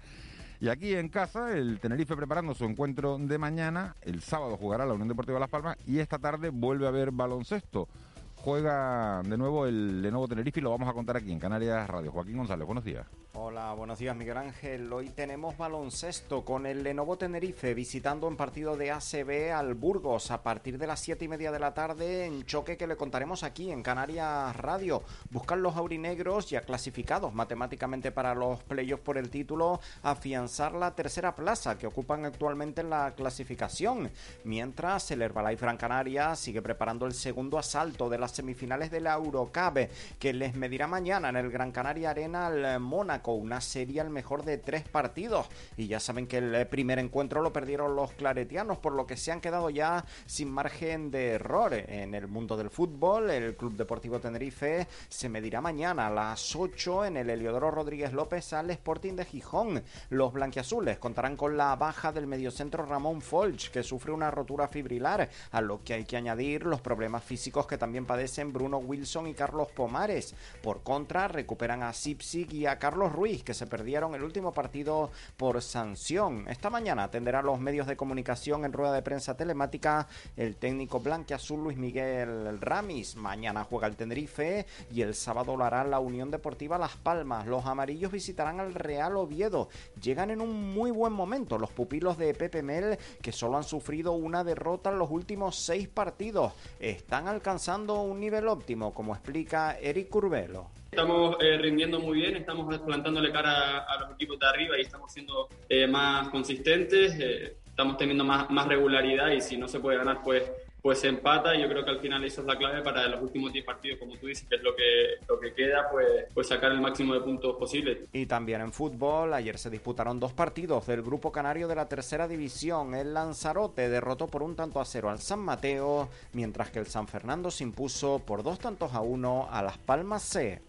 Y 0.60 0.68
aquí 0.68 0.94
en 0.94 1.08
casa, 1.08 1.56
el 1.56 1.80
Tenerife 1.80 2.14
preparando 2.16 2.52
su 2.54 2.66
encuentro 2.66 3.16
de 3.16 3.38
mañana. 3.38 3.96
El 4.02 4.20
sábado 4.20 4.58
jugará 4.58 4.84
la 4.84 4.92
Unión 4.92 5.08
Deportiva 5.08 5.40
Las 5.40 5.48
Palmas 5.48 5.78
y 5.86 6.00
esta 6.00 6.18
tarde 6.18 6.50
vuelve 6.50 6.84
a 6.84 6.90
haber 6.90 7.12
baloncesto. 7.12 7.88
Juega 8.36 9.22
de 9.24 9.38
nuevo 9.38 9.64
el 9.64 10.02
Lenovo 10.02 10.28
Tenerife 10.28 10.60
y 10.60 10.62
lo 10.62 10.70
vamos 10.70 10.86
a 10.86 10.92
contar 10.92 11.16
aquí 11.16 11.32
en 11.32 11.38
Canarias 11.38 11.88
Radio. 11.88 12.12
Joaquín 12.12 12.36
González, 12.36 12.66
buenos 12.66 12.84
días. 12.84 13.06
Hola, 13.32 13.72
buenos 13.74 14.00
días 14.00 14.16
Miguel 14.16 14.38
Ángel. 14.38 14.92
Hoy 14.92 15.08
tenemos 15.10 15.56
baloncesto 15.56 16.44
con 16.44 16.66
el 16.66 16.82
Lenovo 16.82 17.16
Tenerife 17.16 17.74
visitando 17.74 18.26
en 18.26 18.36
partido 18.36 18.76
de 18.76 18.90
ACB 18.90 19.52
al 19.54 19.74
Burgos 19.74 20.32
a 20.32 20.42
partir 20.42 20.78
de 20.78 20.88
las 20.88 20.98
7 20.98 21.26
y 21.26 21.28
media 21.28 21.52
de 21.52 21.60
la 21.60 21.72
tarde 21.72 22.26
en 22.26 22.44
choque 22.44 22.76
que 22.76 22.88
le 22.88 22.96
contaremos 22.96 23.44
aquí 23.44 23.70
en 23.70 23.84
Canarias 23.84 24.56
Radio. 24.56 25.04
Buscan 25.30 25.62
los 25.62 25.76
aurinegros 25.76 26.50
ya 26.50 26.62
clasificados 26.62 27.32
matemáticamente 27.32 28.10
para 28.10 28.34
los 28.34 28.64
playoffs 28.64 29.04
por 29.04 29.16
el 29.16 29.30
título 29.30 29.78
afianzar 30.02 30.72
la 30.72 30.96
tercera 30.96 31.36
plaza 31.36 31.78
que 31.78 31.86
ocupan 31.86 32.24
actualmente 32.24 32.80
en 32.80 32.90
la 32.90 33.14
clasificación. 33.14 34.10
Mientras 34.42 35.08
el 35.12 35.22
Herbalife 35.22 35.64
Gran 35.64 35.76
Canaria 35.76 36.34
sigue 36.34 36.62
preparando 36.62 37.06
el 37.06 37.14
segundo 37.14 37.60
asalto 37.60 38.08
de 38.08 38.18
las 38.18 38.32
semifinales 38.32 38.90
de 38.90 39.00
la 39.00 39.14
Eurocup 39.14 39.88
que 40.18 40.32
les 40.32 40.56
medirá 40.56 40.88
mañana 40.88 41.28
en 41.28 41.36
el 41.36 41.52
Gran 41.52 41.70
Canaria 41.70 42.10
Arena 42.10 42.48
al 42.48 42.80
Mónaco 42.80 43.19
una 43.28 43.60
serie 43.60 44.00
al 44.00 44.10
mejor 44.10 44.44
de 44.44 44.58
tres 44.58 44.88
partidos. 44.88 45.46
Y 45.76 45.86
ya 45.86 46.00
saben 46.00 46.26
que 46.26 46.38
el 46.38 46.66
primer 46.66 46.98
encuentro 46.98 47.42
lo 47.42 47.52
perdieron 47.52 47.96
los 47.96 48.12
claretianos, 48.12 48.78
por 48.78 48.92
lo 48.92 49.06
que 49.06 49.16
se 49.16 49.32
han 49.32 49.40
quedado 49.40 49.70
ya 49.70 50.04
sin 50.26 50.50
margen 50.50 51.10
de 51.10 51.32
error 51.32 51.72
en 51.74 52.14
el 52.14 52.26
mundo 52.26 52.56
del 52.56 52.70
fútbol. 52.70 53.30
El 53.30 53.56
Club 53.56 53.76
Deportivo 53.76 54.20
Tenerife 54.20 54.86
se 55.08 55.28
medirá 55.28 55.60
mañana 55.60 56.06
a 56.06 56.10
las 56.10 56.56
8 56.56 57.06
en 57.06 57.16
el 57.16 57.30
Heliodoro 57.30 57.70
Rodríguez 57.70 58.12
López 58.12 58.52
al 58.52 58.70
Sporting 58.70 59.14
de 59.14 59.24
Gijón. 59.24 59.82
Los 60.08 60.32
blanquiazules 60.32 60.98
contarán 60.98 61.36
con 61.36 61.56
la 61.56 61.76
baja 61.76 62.12
del 62.12 62.26
mediocentro 62.26 62.84
Ramón 62.84 63.20
Folch, 63.20 63.70
que 63.70 63.82
sufre 63.82 64.12
una 64.12 64.30
rotura 64.30 64.68
fibrilar, 64.68 65.28
a 65.50 65.60
lo 65.60 65.82
que 65.82 65.94
hay 65.94 66.04
que 66.04 66.16
añadir 66.16 66.64
los 66.64 66.80
problemas 66.80 67.24
físicos 67.24 67.66
que 67.66 67.78
también 67.78 68.06
padecen 68.06 68.52
Bruno 68.52 68.78
Wilson 68.78 69.26
y 69.26 69.34
Carlos 69.34 69.68
Pomares. 69.72 70.34
Por 70.62 70.82
contra, 70.82 71.28
recuperan 71.28 71.82
a 71.82 71.92
Sipsig 71.92 72.52
y 72.52 72.66
a 72.66 72.78
Carlos 72.78 73.09
Ruiz, 73.10 73.44
que 73.44 73.54
se 73.54 73.66
perdieron 73.66 74.14
el 74.14 74.22
último 74.22 74.52
partido 74.52 75.10
por 75.36 75.60
sanción. 75.60 76.46
Esta 76.48 76.70
mañana 76.70 77.04
atenderá 77.04 77.42
los 77.42 77.60
medios 77.60 77.86
de 77.86 77.96
comunicación 77.96 78.64
en 78.64 78.72
rueda 78.72 78.94
de 78.94 79.02
prensa 79.02 79.36
telemática 79.36 80.06
el 80.36 80.56
técnico 80.56 81.00
blanqueazul 81.00 81.62
Luis 81.62 81.76
Miguel 81.76 82.60
Ramis. 82.60 83.16
Mañana 83.16 83.64
juega 83.64 83.86
el 83.86 83.96
Tenerife 83.96 84.66
y 84.90 85.02
el 85.02 85.14
sábado 85.14 85.56
lo 85.56 85.64
hará 85.64 85.84
la 85.84 85.98
Unión 85.98 86.30
Deportiva 86.30 86.78
Las 86.78 86.96
Palmas. 86.96 87.46
Los 87.46 87.66
amarillos 87.66 88.12
visitarán 88.12 88.60
al 88.60 88.74
Real 88.74 89.16
Oviedo. 89.16 89.68
Llegan 90.00 90.30
en 90.30 90.40
un 90.40 90.72
muy 90.72 90.90
buen 90.90 91.12
momento 91.12 91.58
los 91.58 91.70
pupilos 91.70 92.16
de 92.18 92.34
Pepe 92.34 92.62
Mel, 92.62 92.98
que 93.20 93.32
solo 93.32 93.56
han 93.56 93.64
sufrido 93.64 94.12
una 94.12 94.44
derrota 94.44 94.90
en 94.90 94.98
los 94.98 95.10
últimos 95.10 95.56
seis 95.56 95.88
partidos. 95.88 96.52
Están 96.78 97.28
alcanzando 97.28 98.00
un 98.00 98.20
nivel 98.20 98.48
óptimo, 98.48 98.94
como 98.94 99.14
explica 99.14 99.78
Eric 99.78 100.08
Curvelo. 100.08 100.79
Estamos 100.90 101.36
eh, 101.40 101.56
rindiendo 101.58 102.00
muy 102.00 102.18
bien, 102.18 102.36
estamos 102.36 102.80
plantándole 102.80 103.30
cara 103.30 103.78
a, 103.78 104.00
los 104.00 104.10
equipos 104.12 104.38
de 104.40 104.46
arriba 104.46 104.76
y 104.76 104.82
estamos 104.82 105.12
siendo 105.12 105.48
eh, 105.68 105.86
más 105.86 106.28
consistentes, 106.30 107.14
eh, 107.18 107.56
estamos 107.64 107.96
teniendo 107.96 108.24
más, 108.24 108.50
más 108.50 108.66
regularidad 108.66 109.30
y 109.30 109.40
si 109.40 109.56
no 109.56 109.68
se 109.68 109.78
puede 109.78 109.98
ganar, 109.98 110.20
pues 110.24 110.50
pues 110.82 111.00
se 111.00 111.08
empata 111.08 111.56
yo 111.56 111.68
creo 111.68 111.84
que 111.84 111.90
al 111.90 112.00
final 112.00 112.24
esa 112.24 112.40
es 112.40 112.46
la 112.46 112.56
clave 112.56 112.82
para 112.82 113.06
los 113.08 113.22
últimos 113.22 113.52
10 113.52 113.64
partidos, 113.64 113.98
como 113.98 114.16
tú 114.16 114.26
dices, 114.26 114.46
que 114.48 114.56
es 114.56 114.62
lo 114.62 114.74
que, 114.74 115.16
lo 115.28 115.38
que 115.38 115.52
queda, 115.52 115.88
pues, 115.90 116.06
pues 116.32 116.48
sacar 116.48 116.72
el 116.72 116.80
máximo 116.80 117.14
de 117.14 117.20
puntos 117.20 117.56
posible. 117.56 118.02
Y 118.12 118.26
también 118.26 118.60
en 118.60 118.72
fútbol, 118.72 119.34
ayer 119.34 119.58
se 119.58 119.70
disputaron 119.70 120.18
dos 120.18 120.32
partidos 120.32 120.86
del 120.86 121.02
grupo 121.02 121.30
canario 121.32 121.68
de 121.68 121.74
la 121.74 121.86
tercera 121.86 122.26
división. 122.26 122.94
El 122.94 123.14
Lanzarote 123.14 123.88
derrotó 123.88 124.26
por 124.26 124.42
un 124.42 124.56
tanto 124.56 124.80
a 124.80 124.84
cero 124.84 125.10
al 125.10 125.18
San 125.18 125.40
Mateo, 125.40 126.08
mientras 126.32 126.70
que 126.70 126.78
el 126.78 126.86
San 126.86 127.06
Fernando 127.08 127.50
se 127.50 127.64
impuso 127.64 128.20
por 128.20 128.42
dos 128.42 128.58
tantos 128.58 128.94
a 128.94 129.00
uno 129.00 129.48
a 129.50 129.62
Las 129.62 129.78
Palmas 129.78 130.22
C. 130.22 130.62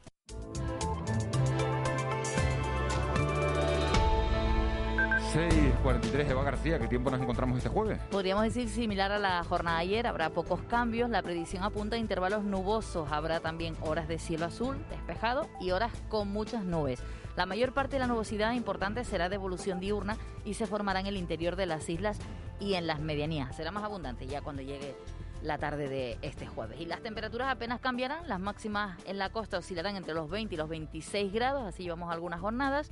6.43 5.33 6.29
Eva 6.29 6.43
García, 6.43 6.77
¿qué 6.77 6.87
tiempo 6.87 7.09
nos 7.09 7.21
encontramos 7.21 7.57
este 7.57 7.69
jueves? 7.69 7.99
Podríamos 8.11 8.43
decir 8.43 8.67
similar 8.67 9.13
a 9.13 9.17
la 9.17 9.41
jornada 9.45 9.77
de 9.77 9.83
ayer, 9.83 10.05
habrá 10.05 10.29
pocos 10.29 10.61
cambios, 10.63 11.09
la 11.09 11.21
predicción 11.21 11.63
apunta 11.63 11.95
a 11.95 11.99
intervalos 11.99 12.43
nubosos, 12.43 13.09
habrá 13.09 13.39
también 13.39 13.77
horas 13.79 14.09
de 14.09 14.19
cielo 14.19 14.47
azul, 14.47 14.77
despejado 14.89 15.47
y 15.61 15.71
horas 15.71 15.93
con 16.09 16.27
muchas 16.27 16.65
nubes. 16.65 17.01
La 17.37 17.45
mayor 17.45 17.71
parte 17.73 17.95
de 17.95 17.99
la 17.99 18.07
nubosidad 18.07 18.51
importante 18.51 19.05
será 19.05 19.29
de 19.29 19.35
evolución 19.35 19.79
diurna 19.79 20.17
y 20.43 20.55
se 20.55 20.67
formará 20.67 20.99
en 20.99 21.07
el 21.07 21.15
interior 21.15 21.55
de 21.55 21.65
las 21.65 21.87
islas 21.87 22.19
y 22.59 22.73
en 22.73 22.85
las 22.85 22.99
medianías. 22.99 23.55
Será 23.55 23.71
más 23.71 23.85
abundante 23.85 24.27
ya 24.27 24.41
cuando 24.41 24.61
llegue 24.63 24.97
la 25.43 25.57
tarde 25.57 25.89
de 25.89 26.17
este 26.21 26.47
jueves. 26.47 26.79
Y 26.79 26.85
las 26.85 27.01
temperaturas 27.01 27.49
apenas 27.49 27.79
cambiarán, 27.79 28.27
las 28.27 28.39
máximas 28.39 28.97
en 29.05 29.17
la 29.17 29.29
costa 29.29 29.57
oscilarán 29.57 29.95
entre 29.95 30.13
los 30.13 30.29
20 30.29 30.53
y 30.53 30.57
los 30.57 30.69
26 30.69 31.33
grados, 31.33 31.67
así 31.67 31.83
llevamos 31.83 32.11
algunas 32.11 32.39
jornadas 32.39 32.91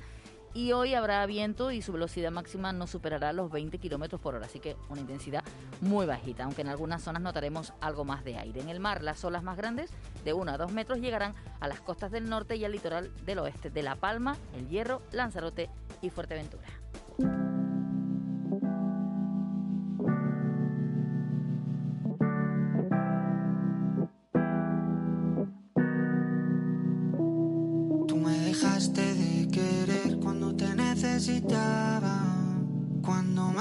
y 0.52 0.72
hoy 0.72 0.94
habrá 0.94 1.24
viento 1.26 1.70
y 1.70 1.82
su 1.82 1.92
velocidad 1.92 2.30
máxima 2.30 2.72
no 2.72 2.86
superará 2.86 3.32
los 3.32 3.50
20 3.50 3.78
kilómetros 3.78 4.20
por 4.20 4.34
hora, 4.34 4.46
así 4.46 4.58
que 4.58 4.76
una 4.88 5.00
intensidad 5.00 5.44
muy 5.80 6.06
bajita, 6.06 6.44
aunque 6.44 6.62
en 6.62 6.68
algunas 6.68 7.02
zonas 7.02 7.22
notaremos 7.22 7.72
algo 7.80 8.04
más 8.04 8.24
de 8.24 8.36
aire. 8.36 8.60
En 8.60 8.68
el 8.68 8.80
mar, 8.80 9.02
las 9.02 9.24
olas 9.24 9.42
más 9.42 9.56
grandes, 9.56 9.90
de 10.24 10.32
1 10.32 10.50
a 10.50 10.58
2 10.58 10.72
metros, 10.72 10.98
llegarán 10.98 11.34
a 11.60 11.68
las 11.68 11.80
costas 11.80 12.10
del 12.10 12.28
norte 12.28 12.56
y 12.56 12.64
al 12.64 12.72
litoral 12.72 13.10
del 13.24 13.38
oeste, 13.38 13.70
de 13.70 13.82
La 13.82 13.96
Palma, 13.96 14.36
El 14.56 14.68
Hierro, 14.68 15.02
Lanzarote 15.12 15.70
y 16.02 16.10
Fuerteventura. 16.10 16.66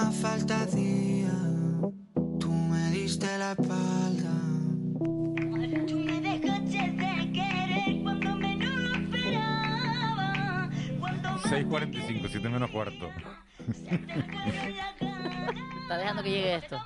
Más 0.04 0.16
falta 0.16 0.62
hacía. 0.62 1.32
Tú 2.40 2.52
me 2.52 2.90
diste 2.92 3.38
la 3.38 3.52
espalda. 3.52 4.32
Tú 5.88 5.96
me 6.06 6.22
dejaste 6.22 6.92
de 6.92 7.32
querer 7.34 8.02
cuando 8.02 8.36
menos 8.36 8.76
lo 8.80 8.94
esperaba. 8.96 10.70
Cuando 11.00 11.32
más 11.32 11.44
6.45, 11.44 12.28
7 12.30 12.50
menos 12.50 12.72
cuarto. 12.72 13.10
Está 15.82 15.98
dejando 15.98 16.24
que 16.24 16.30
llegue 16.30 16.56
esto. 16.56 16.80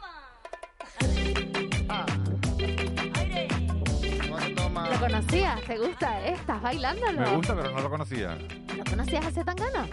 ¿Lo 4.73 4.99
conocías? 4.99 5.61
¿Te 5.61 5.77
gusta? 5.77 6.25
¿Estás 6.25 6.61
bailándolo? 6.61 7.21
Me 7.21 7.35
gusta, 7.35 7.55
pero 7.55 7.71
no 7.71 7.81
lo 7.81 7.89
conocía. 7.89 8.37
¿Lo 8.75 8.83
conocías 8.83 9.25
a 9.25 9.31
Zetangana? 9.31 9.87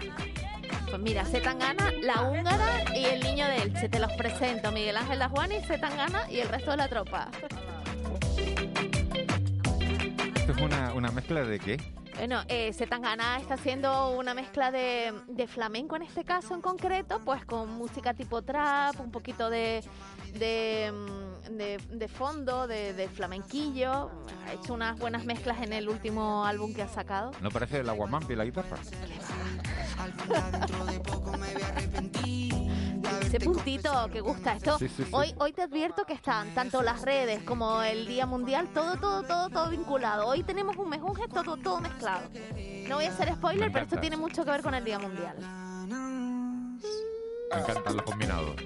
Pues 0.90 1.00
mira, 1.02 1.24
Zetangana, 1.24 1.90
la 2.02 2.22
húngara 2.22 2.96
y 2.96 3.04
el 3.04 3.20
niño 3.22 3.46
de 3.46 3.62
Elche. 3.62 3.88
Te 3.88 3.98
los 3.98 4.12
presento. 4.12 4.72
Miguel 4.72 4.96
Ángel 4.96 5.18
Dajuani, 5.20 5.60
Zetangana 5.60 6.30
y 6.30 6.40
el 6.40 6.48
resto 6.48 6.72
de 6.72 6.76
la 6.76 6.88
tropa. 6.88 7.28
¿Esto 10.36 10.52
es 10.52 10.60
una, 10.60 10.92
una 10.94 11.10
mezcla 11.12 11.42
de 11.44 11.58
qué? 11.60 11.76
Bueno, 12.16 12.42
eh, 12.48 12.72
Zetangana 12.74 13.38
está 13.38 13.54
haciendo 13.54 14.10
una 14.10 14.34
mezcla 14.34 14.70
de, 14.70 15.14
de 15.28 15.46
flamenco 15.46 15.96
en 15.96 16.02
este 16.02 16.24
caso 16.24 16.54
en 16.54 16.60
concreto, 16.60 17.20
pues 17.24 17.44
con 17.46 17.70
música 17.72 18.12
tipo 18.12 18.42
trap, 18.42 19.00
un 19.00 19.10
poquito 19.10 19.48
de, 19.48 19.82
de, 20.34 20.92
mm, 20.92 21.56
de- 21.56 21.78
de 21.90 22.08
fondo, 22.08 22.66
de, 22.66 22.92
de 22.92 23.08
flamenquillo. 23.08 24.10
Ha 24.46 24.52
hecho 24.52 24.74
unas 24.74 24.98
buenas 24.98 25.24
mezclas 25.24 25.62
en 25.62 25.72
el 25.72 25.88
último 25.88 26.44
álbum 26.44 26.74
que 26.74 26.82
ha 26.82 26.88
sacado. 26.88 27.30
¿No 27.40 27.50
parece 27.50 27.78
el 27.78 27.88
aguamampi 27.88 28.34
la 28.34 28.44
guitarra? 28.44 28.76
Ese 33.20 33.38
puntito 33.38 34.08
que 34.12 34.20
gusta 34.20 34.54
esto. 34.54 34.76
Sí, 34.78 34.88
sí, 34.88 35.04
sí. 35.04 35.10
Hoy, 35.12 35.32
hoy 35.38 35.52
te 35.52 35.62
advierto 35.62 36.04
que 36.04 36.14
están 36.14 36.52
tanto 36.52 36.82
las 36.82 37.02
redes 37.02 37.42
como 37.44 37.80
el 37.82 38.06
Día 38.06 38.26
Mundial, 38.26 38.68
todo, 38.74 38.96
todo, 38.96 39.22
todo, 39.22 39.48
todo 39.50 39.70
vinculado. 39.70 40.26
Hoy 40.26 40.42
tenemos 40.42 40.76
un 40.76 40.88
mejunje 40.88 41.28
todo, 41.28 41.56
todo 41.56 41.80
mezclado. 41.80 42.28
No 42.88 42.96
voy 42.96 43.04
a 43.04 43.10
hacer 43.10 43.32
spoiler, 43.34 43.68
Me 43.68 43.72
pero 43.72 43.84
esto 43.84 44.00
tiene 44.00 44.16
mucho 44.16 44.44
que 44.44 44.50
ver 44.50 44.62
con 44.62 44.74
el 44.74 44.84
Día 44.84 44.98
Mundial. 44.98 45.36
Me 47.52 47.60
encantan 47.60 47.96
los 47.96 48.02
combinados. 48.02 48.56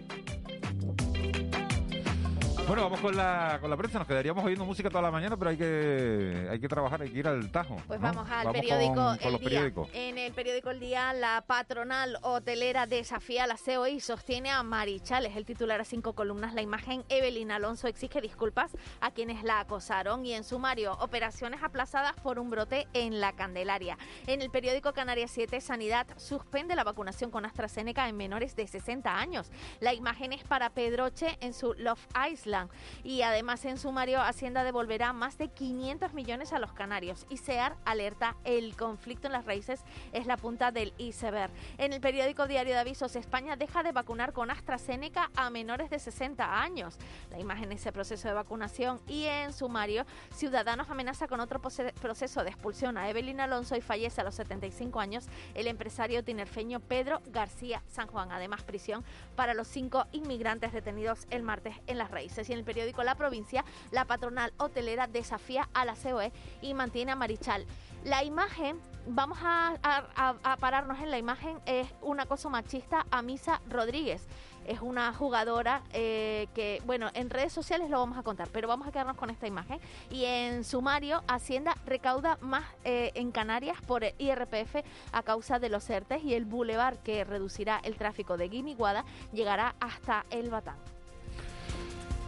Bueno, 2.66 2.82
vamos 2.84 3.00
con 3.00 3.14
la, 3.14 3.58
con 3.60 3.68
la 3.68 3.76
prensa. 3.76 3.98
Nos 3.98 4.08
quedaríamos 4.08 4.42
oyendo 4.42 4.64
música 4.64 4.88
toda 4.88 5.02
la 5.02 5.10
mañana, 5.10 5.36
pero 5.36 5.50
hay 5.50 5.56
que, 5.58 6.48
hay 6.50 6.58
que 6.58 6.66
trabajar, 6.66 7.02
hay 7.02 7.10
que 7.10 7.18
ir 7.18 7.28
al 7.28 7.50
tajo. 7.52 7.76
Pues 7.86 8.00
¿no? 8.00 8.06
vamos 8.08 8.30
al 8.30 8.46
Vamos 8.46 8.58
periódico 8.58 8.94
con, 8.94 9.18
con 9.18 9.26
El 9.26 9.32
los 9.32 9.40
Día. 9.40 9.50
periódicos. 9.50 9.88
En 9.92 10.16
el 10.16 10.32
periódico 10.32 10.70
El 10.70 10.80
Día, 10.80 11.12
la 11.12 11.44
patronal 11.46 12.16
hotelera 12.22 12.86
desafía 12.86 13.44
a 13.44 13.46
la 13.46 13.58
CEO 13.58 13.86
y 13.86 14.00
sostiene 14.00 14.50
a 14.50 14.62
Marichal. 14.62 15.26
Es 15.26 15.36
el 15.36 15.44
titular 15.44 15.78
a 15.78 15.84
cinco 15.84 16.14
columnas. 16.14 16.54
La 16.54 16.62
imagen 16.62 17.04
Evelyn 17.10 17.50
Alonso 17.50 17.86
exige 17.86 18.22
disculpas 18.22 18.72
a 19.02 19.10
quienes 19.10 19.44
la 19.44 19.60
acosaron 19.60 20.24
y 20.24 20.32
en 20.32 20.42
sumario, 20.42 20.94
operaciones 20.94 21.62
aplazadas 21.62 22.14
por 22.22 22.38
un 22.38 22.48
brote 22.48 22.88
en 22.94 23.20
la 23.20 23.34
Candelaria. 23.34 23.98
En 24.26 24.40
el 24.40 24.48
periódico 24.50 24.94
Canarias 24.94 25.30
7, 25.32 25.60
Sanidad 25.60 26.06
suspende 26.16 26.74
la 26.74 26.84
vacunación 26.84 27.30
con 27.30 27.44
AstraZeneca 27.44 28.08
en 28.08 28.16
menores 28.16 28.56
de 28.56 28.66
60 28.66 29.14
años. 29.18 29.52
La 29.80 29.92
imagen 29.92 30.32
es 30.32 30.44
para 30.44 30.70
Pedroche 30.70 31.36
en 31.42 31.52
su 31.52 31.74
Love 31.74 32.00
Island. 32.32 32.53
Y 33.02 33.22
además 33.22 33.64
en 33.64 33.78
sumario, 33.78 34.20
Hacienda 34.20 34.64
devolverá 34.64 35.12
más 35.12 35.38
de 35.38 35.48
500 35.48 36.12
millones 36.14 36.52
a 36.52 36.58
los 36.58 36.72
canarios. 36.72 37.26
Y 37.30 37.38
alerta 37.84 38.36
el 38.44 38.76
conflicto 38.76 39.26
en 39.28 39.32
las 39.32 39.44
raíces 39.44 39.84
es 40.12 40.26
la 40.26 40.36
punta 40.36 40.72
del 40.72 40.92
iceberg. 40.98 41.52
En 41.78 41.92
el 41.92 42.00
periódico 42.00 42.46
Diario 42.46 42.74
de 42.74 42.80
Avisos, 42.80 43.16
España 43.16 43.56
deja 43.56 43.82
de 43.82 43.92
vacunar 43.92 44.32
con 44.32 44.50
AstraZeneca 44.50 45.30
a 45.36 45.50
menores 45.50 45.90
de 45.90 45.98
60 45.98 46.62
años. 46.62 46.96
La 47.30 47.38
imagen 47.38 47.70
es 47.72 47.80
ese 47.80 47.92
proceso 47.92 48.28
de 48.28 48.34
vacunación. 48.34 49.00
Y 49.06 49.24
en 49.24 49.52
sumario, 49.52 50.06
Ciudadanos 50.34 50.88
amenaza 50.90 51.28
con 51.28 51.40
otro 51.40 51.60
proceso 51.60 52.44
de 52.44 52.50
expulsión 52.50 52.96
a 52.96 53.08
Evelyn 53.08 53.40
Alonso 53.40 53.76
y 53.76 53.80
fallece 53.80 54.20
a 54.20 54.24
los 54.24 54.34
75 54.36 55.00
años 55.00 55.26
el 55.54 55.66
empresario 55.66 56.24
tinerfeño 56.24 56.80
Pedro 56.80 57.20
García 57.26 57.82
San 57.88 58.06
Juan. 58.06 58.32
Además, 58.32 58.62
prisión 58.62 59.04
para 59.36 59.54
los 59.54 59.68
cinco 59.68 60.06
inmigrantes 60.12 60.72
detenidos 60.72 61.26
el 61.30 61.42
martes 61.42 61.76
en 61.86 61.98
las 61.98 62.10
raíces. 62.10 62.43
Y 62.48 62.52
en 62.52 62.58
el 62.58 62.64
periódico 62.64 63.02
La 63.02 63.14
Provincia, 63.14 63.64
la 63.90 64.04
patronal 64.04 64.52
hotelera 64.58 65.06
desafía 65.06 65.68
a 65.74 65.84
la 65.84 65.94
COE 65.94 66.32
y 66.60 66.74
mantiene 66.74 67.12
a 67.12 67.16
Marichal. 67.16 67.66
La 68.04 68.22
imagen, 68.22 68.78
vamos 69.06 69.38
a, 69.42 70.56
pararnos 70.60 71.00
en 71.00 71.10
la 71.10 71.16
imagen, 71.16 71.58
es 71.64 71.88
un 72.02 72.20
acoso 72.20 72.50
machista 72.50 73.06
a 73.10 73.22
Misa 73.22 73.62
Rodríguez. 73.70 74.26
Es 74.66 74.80
una 74.80 75.12
jugadora 75.12 75.82
eh, 75.92 76.48
que, 76.54 76.82
bueno, 76.86 77.10
en 77.14 77.30
redes 77.30 77.52
sociales 77.52 77.88
lo 77.90 77.98
vamos 77.98 78.18
a 78.18 78.22
contar, 78.22 78.48
pero 78.50 78.68
vamos 78.68 78.88
a 78.88 78.92
quedarnos 78.92 79.16
con 79.16 79.30
esta 79.30 79.46
imagen. 79.46 79.78
Y 80.10 80.24
en 80.24 80.64
sumario, 80.64 81.22
Hacienda 81.28 81.74
recauda 81.86 82.38
más 82.42 82.64
eh, 82.84 83.10
en 83.14 83.30
Canarias 83.30 83.78
por 83.86 84.04
el 84.04 84.14
IRPF 84.18 84.84
a 85.12 85.22
causa 85.22 85.58
de 85.58 85.70
los 85.70 85.88
ERTES 85.88 86.24
y 86.24 86.34
el 86.34 86.44
bulevar 86.44 86.98
que 86.98 87.24
reducirá 87.24 87.80
el 87.84 87.96
tráfico 87.96 88.36
de 88.36 88.48
Guiniguada 88.48 89.04
llegará 89.32 89.74
hasta 89.80 90.26
el 90.30 90.50
Batán. 90.50 90.93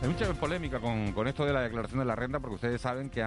Hay 0.03 0.09
mucha 0.09 0.33
polémica 0.35 0.79
con, 0.79 1.27
esto 1.27 1.47
de 1.47 1.55
la 1.55 1.63
declaración 1.63 2.01
de 2.01 2.05
la 2.05 2.15
renta, 2.15 2.39
porque 2.39 2.57
ustedes 2.57 2.81
saben 2.81 3.09
que 3.09 3.27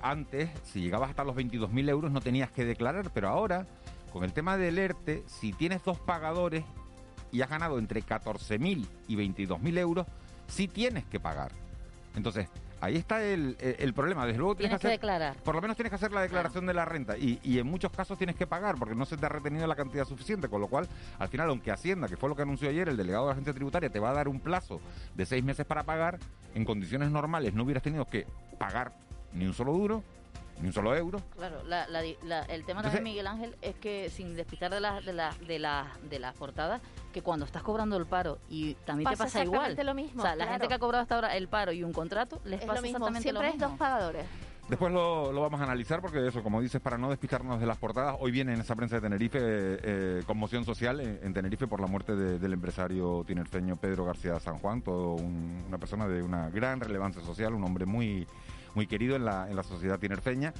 antes, 0.00 0.48
si 0.62 0.80
llegabas 0.80 1.10
hasta 1.10 1.24
los 1.24 1.34
22.000 1.34 1.90
euros, 1.90 2.12
no 2.12 2.20
tenías 2.20 2.52
que 2.52 2.64
declarar, 2.64 3.10
pero 3.12 3.28
ahora, 3.28 3.66
con 4.12 4.22
el 4.22 4.32
tema 4.32 4.56
del 4.56 4.78
ERTE, 4.78 5.24
si 5.26 5.52
tienes 5.52 5.82
dos 5.82 5.98
pagadores 5.98 6.64
y 7.32 7.42
has 7.42 7.50
ganado 7.50 7.78
entre 7.78 8.00
14.000 8.00 8.86
y 9.08 9.16
22.000 9.16 9.78
euros, 9.78 10.06
sí 10.46 10.68
tienes 10.68 11.04
que 11.04 11.18
pagar. 11.18 11.50
Entonces, 12.14 12.48
ahí 12.84 12.96
está 12.96 13.22
el, 13.24 13.56
el- 13.60 13.76
el 13.78 13.94
problema. 13.94 14.26
Desde 14.26 14.38
luego 14.38 14.54
tienes, 14.54 14.70
Tienes 14.78 14.80
que 14.80 14.86
hacer- 14.88 15.00
declarar. 15.00 15.36
Por 15.42 15.54
lo 15.54 15.60
menos 15.60 15.76
tienes 15.76 15.90
que 15.90 15.96
hacer 15.96 16.12
la 16.12 16.22
declaración 16.22 16.66
de 16.66 16.74
la 16.74 16.84
renta 16.84 17.16
y, 17.18 17.40
y 17.42 17.58
en 17.58 17.66
muchos 17.66 17.90
casos 17.92 18.16
tienes 18.18 18.36
que 18.36 18.46
pagar 18.46 18.76
porque 18.78 18.94
no 18.94 19.04
se 19.06 19.16
te 19.16 19.26
ha 19.26 19.28
retenido 19.28 19.66
la 19.66 19.74
cantidad 19.76 20.04
suficiente, 20.04 20.48
con 20.48 20.60
lo 20.60 20.68
cual, 20.68 20.88
al 21.18 21.28
final, 21.28 21.48
aunque 21.48 21.70
Hacienda, 21.70 22.08
que 22.08 22.16
fue 22.16 22.28
lo 22.28 22.36
que 22.36 22.42
anunció 22.42 22.68
ayer 22.68 22.88
el 22.88 22.96
delegado 22.96 23.24
de 23.24 23.28
la 23.28 23.32
agencia 23.32 23.52
tributaria, 23.54 23.90
te 23.90 23.98
va 24.00 24.10
a 24.10 24.14
dar 24.14 24.28
un 24.28 24.40
plazo 24.40 24.80
de 25.14 25.26
seis 25.26 25.42
meses 25.44 25.66
para 25.66 25.82
pagar, 25.84 26.18
en 26.54 26.64
condiciones 26.64 27.10
normales 27.10 27.52
no 27.54 27.64
hubieras 27.64 27.82
tenido 27.82 28.04
que 28.04 28.26
pagar 28.58 28.92
ni 29.32 29.46
un 29.46 29.54
solo 29.54 29.72
duro, 29.72 30.02
ni 30.60 30.68
un 30.68 30.72
solo 30.72 30.94
euro. 30.96 31.20
Claro, 31.36 31.62
la- 31.64 31.86
la 31.88 32.00
el 32.02 32.64
tema 32.64 32.80
Entonces- 32.80 32.82
también, 32.94 33.04
Miguel 33.04 33.26
Ángel, 33.26 33.56
es 33.62 33.74
que 33.76 34.10
sin 34.10 34.34
despistar 34.34 34.72
de 34.72 34.80
las 34.80 35.04
de 35.04 35.12
la, 35.12 35.34
de 35.46 35.58
la, 35.58 35.86
de 36.08 36.18
las 36.18 36.34
portadas, 36.36 36.80
que 37.12 37.22
cuando 37.22 37.44
estás 37.46 37.62
cobrando 37.62 37.96
el 37.96 38.06
paro 38.06 38.38
y 38.48 38.74
también 38.86 39.04
Pasa 39.04 39.16
te 39.16 39.24
pasa 39.24 39.44
igual. 39.44 39.72
exactamente 39.72 39.84
lo 39.84 39.94
mismo, 39.94 40.22
O 40.22 40.26
sea, 40.26 40.36
la 40.36 40.46
gente 40.46 40.68
que 40.68 40.74
ha 40.74 40.78
cobrado 40.78 41.02
hasta 41.02 41.14
ahora 41.16 41.36
el 41.36 41.48
paro 41.48 41.72
y 41.72 41.82
un 41.84 41.92
contrato, 41.92 42.40
les 42.44 42.60
Es 42.60 42.66
pasa 42.66 42.80
lo 42.80 42.82
mismo, 42.82 42.96
exactamente 42.98 43.22
siempre 43.22 43.42
lo 43.42 43.48
es 43.48 43.54
mismo. 43.54 43.68
dos 43.68 43.78
pagadores. 43.78 44.26
Después 44.66 44.90
lo, 44.94 45.30
lo 45.30 45.42
vamos 45.42 45.60
a 45.60 45.64
analizar 45.64 46.00
porque 46.00 46.26
eso, 46.26 46.42
como 46.42 46.62
dices, 46.62 46.80
para 46.80 46.96
no 46.96 47.10
despistarnos 47.10 47.60
de 47.60 47.66
las 47.66 47.76
portadas, 47.76 48.16
hoy 48.18 48.30
viene 48.30 48.54
en 48.54 48.60
esa 48.62 48.74
prensa 48.74 48.94
de 48.96 49.02
Tenerife 49.02 49.38
eh, 49.38 49.78
eh, 49.82 50.22
conmoción 50.26 50.64
social 50.64 51.00
en, 51.00 51.20
en 51.22 51.34
Tenerife 51.34 51.66
por 51.66 51.80
la 51.80 51.86
muerte 51.86 52.16
de- 52.16 52.38
del 52.38 52.54
empresario 52.54 53.22
tinerfeño 53.26 53.76
Pedro 53.76 54.06
García 54.06 54.40
San 54.40 54.58
Juan, 54.60 54.80
todo 54.80 55.16
un- 55.16 55.62
una 55.68 55.76
persona 55.76 56.08
de 56.08 56.22
una 56.22 56.48
gran 56.48 56.80
relevancia 56.80 57.20
social, 57.22 57.52
un 57.52 57.62
hombre 57.62 57.84
muy, 57.84 58.26
muy 58.74 58.86
querido 58.86 59.16
en 59.16 59.24
la, 59.24 59.48
en 59.48 59.56
la 59.56 59.62
sociedad 59.62 59.98
tinerfeña. 59.98 60.52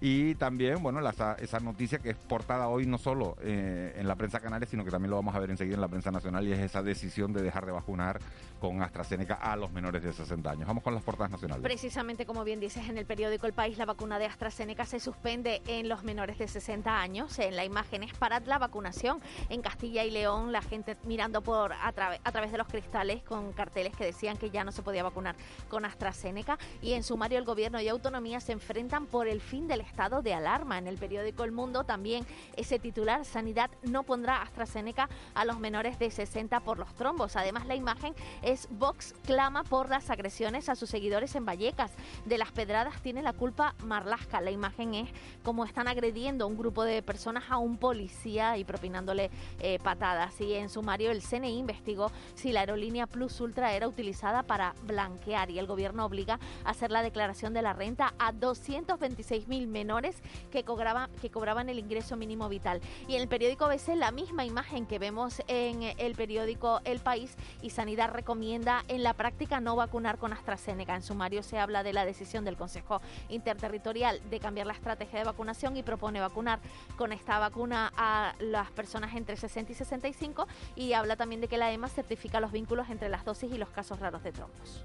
Y 0.00 0.34
también, 0.36 0.82
bueno, 0.82 1.00
la- 1.00 1.36
esa, 1.38 1.60
noticia 1.60 1.98
que 1.98 2.10
es 2.10 2.16
portada 2.16 2.68
hoy 2.68 2.86
no 2.86 2.96
solo 2.96 3.36
eh, 3.42 3.94
en 3.96 4.08
la 4.08 4.16
prensa 4.16 4.40
canaria, 4.40 4.66
sino 4.66 4.82
que 4.84 4.90
también 4.90 5.10
lo 5.10 5.16
vamos 5.16 5.34
a 5.34 5.38
ver 5.38 5.50
enseguida 5.50 5.74
en 5.74 5.80
la 5.82 5.88
prensa 5.88 6.10
nacional 6.10 6.46
y 6.48 6.52
es 6.52 6.58
esa 6.58 6.82
decisión 6.82 7.32
de 7.34 7.42
dejar 7.42 7.66
de 7.66 7.72
vacunar 7.72 8.18
con 8.60 8.82
AstraZeneca 8.82 9.34
a 9.34 9.56
los 9.56 9.72
menores 9.72 10.02
de 10.02 10.12
60 10.12 10.50
años. 10.50 10.66
Vamos 10.66 10.82
con 10.82 10.94
las 10.94 11.02
portadas 11.02 11.30
nacionales. 11.30 11.62
Precisamente 11.62 12.24
como 12.24 12.44
bien 12.44 12.60
dices 12.60 12.88
en 12.88 12.96
el 12.96 13.04
periódico 13.04 13.46
El 13.46 13.52
País, 13.52 13.76
la 13.78 13.84
vacuna 13.84 14.18
de 14.18 14.26
AstraZeneca 14.26 14.86
se 14.86 15.00
suspende 15.00 15.60
en 15.66 15.88
los 15.88 16.02
menores 16.02 16.38
de 16.38 16.48
60 16.48 17.00
años. 17.00 17.38
En 17.38 17.56
la 17.56 17.64
imagen 17.64 18.02
es 18.02 18.14
para 18.14 18.40
la 18.40 18.58
vacunación. 18.58 19.20
En 19.50 19.60
Castilla 19.60 20.04
y 20.04 20.10
León, 20.10 20.52
la 20.52 20.62
gente 20.62 20.96
mirando 21.04 21.42
por 21.42 21.72
a, 21.72 21.88
a 21.88 22.32
través 22.32 22.52
de 22.52 22.58
los 22.58 22.68
cristales 22.68 23.22
con 23.22 23.52
carteles 23.52 23.94
que 23.96 24.04
decían 24.04 24.36
que 24.38 24.50
ya 24.50 24.64
no 24.64 24.72
se 24.72 24.82
podía 24.82 25.02
vacunar 25.02 25.36
con 25.68 25.84
AstraZeneca. 25.84 26.58
Y 26.80 26.92
en 26.92 27.02
sumario, 27.02 27.38
el 27.38 27.44
gobierno 27.44 27.80
y 27.80 27.88
autonomía 27.88 28.40
se 28.40 28.52
enfrentan 28.52 29.06
por 29.06 29.28
el 29.28 29.40
fin 29.40 29.68
del 29.68 29.80
estado 29.90 30.22
de 30.22 30.32
alarma. 30.32 30.78
En 30.78 30.86
el 30.86 30.96
periódico 30.96 31.44
El 31.44 31.52
Mundo 31.52 31.84
también 31.84 32.24
ese 32.56 32.78
titular, 32.78 33.24
Sanidad 33.24 33.70
no 33.82 34.04
pondrá 34.04 34.40
AstraZeneca 34.42 35.08
a 35.34 35.44
los 35.44 35.58
menores 35.58 35.98
de 35.98 36.10
60 36.10 36.60
por 36.60 36.78
los 36.78 36.94
trombos. 36.94 37.36
Además, 37.36 37.66
la 37.66 37.74
imagen 37.74 38.14
es 38.42 38.68
Vox 38.70 39.14
clama 39.26 39.64
por 39.64 39.88
las 39.88 40.08
agresiones 40.10 40.68
a 40.68 40.76
sus 40.76 40.90
seguidores 40.90 41.34
en 41.34 41.44
Vallecas. 41.44 41.92
De 42.24 42.38
las 42.38 42.52
pedradas 42.52 43.02
tiene 43.02 43.22
la 43.22 43.32
culpa 43.32 43.74
Marlasca. 43.84 44.40
La 44.40 44.50
imagen 44.50 44.94
es 44.94 45.10
como 45.42 45.64
están 45.64 45.88
agrediendo 45.88 46.46
un 46.46 46.56
grupo 46.56 46.84
de 46.84 47.02
personas 47.02 47.44
a 47.50 47.58
un 47.58 47.76
policía 47.76 48.56
y 48.56 48.64
propinándole 48.64 49.30
eh, 49.58 49.78
patadas. 49.82 50.40
Y 50.40 50.54
en 50.54 50.68
sumario, 50.68 51.10
el 51.10 51.22
CNI 51.22 51.58
investigó 51.58 52.12
si 52.34 52.52
la 52.52 52.60
aerolínea 52.60 53.06
Plus 53.06 53.40
Ultra 53.40 53.74
era 53.74 53.88
utilizada 53.88 54.44
para 54.44 54.74
blanquear 54.86 55.50
y 55.50 55.58
el 55.58 55.66
gobierno 55.66 56.04
obliga 56.04 56.38
a 56.64 56.70
hacer 56.70 56.90
la 56.90 57.02
declaración 57.02 57.52
de 57.52 57.62
la 57.62 57.72
renta 57.72 58.14
a 58.18 58.32
226 58.32 59.48
mil 59.48 59.66
menores 59.80 60.16
que 60.52 60.62
cobraban, 60.62 61.10
que 61.22 61.30
cobraban 61.30 61.70
el 61.70 61.78
ingreso 61.78 62.14
mínimo 62.14 62.50
vital. 62.50 62.82
Y 63.08 63.14
en 63.14 63.22
el 63.22 63.28
periódico 63.28 63.66
BC 63.66 63.96
la 63.96 64.10
misma 64.10 64.44
imagen 64.44 64.84
que 64.84 64.98
vemos 64.98 65.42
en 65.48 65.82
el 65.96 66.14
periódico 66.14 66.82
El 66.84 66.98
País 66.98 67.34
y 67.62 67.70
Sanidad 67.70 68.10
recomienda 68.12 68.84
en 68.88 69.02
la 69.02 69.14
práctica 69.14 69.58
no 69.58 69.76
vacunar 69.76 70.18
con 70.18 70.34
AstraZeneca. 70.34 70.94
En 70.94 71.02
sumario 71.02 71.42
se 71.42 71.58
habla 71.58 71.82
de 71.82 71.94
la 71.94 72.04
decisión 72.04 72.44
del 72.44 72.58
Consejo 72.58 73.00
Interterritorial 73.30 74.20
de 74.28 74.38
cambiar 74.38 74.66
la 74.66 74.74
estrategia 74.74 75.20
de 75.20 75.24
vacunación 75.24 75.78
y 75.78 75.82
propone 75.82 76.20
vacunar 76.20 76.60
con 76.98 77.12
esta 77.12 77.38
vacuna 77.38 77.90
a 77.96 78.34
las 78.38 78.70
personas 78.72 79.14
entre 79.14 79.36
60 79.36 79.72
y 79.72 79.74
65 79.74 80.46
y 80.76 80.92
habla 80.92 81.16
también 81.16 81.40
de 81.40 81.48
que 81.48 81.56
la 81.56 81.72
EMA 81.72 81.88
certifica 81.88 82.38
los 82.38 82.52
vínculos 82.52 82.90
entre 82.90 83.08
las 83.08 83.24
dosis 83.24 83.50
y 83.50 83.56
los 83.56 83.70
casos 83.70 83.98
raros 83.98 84.22
de 84.22 84.32
trombos. 84.32 84.84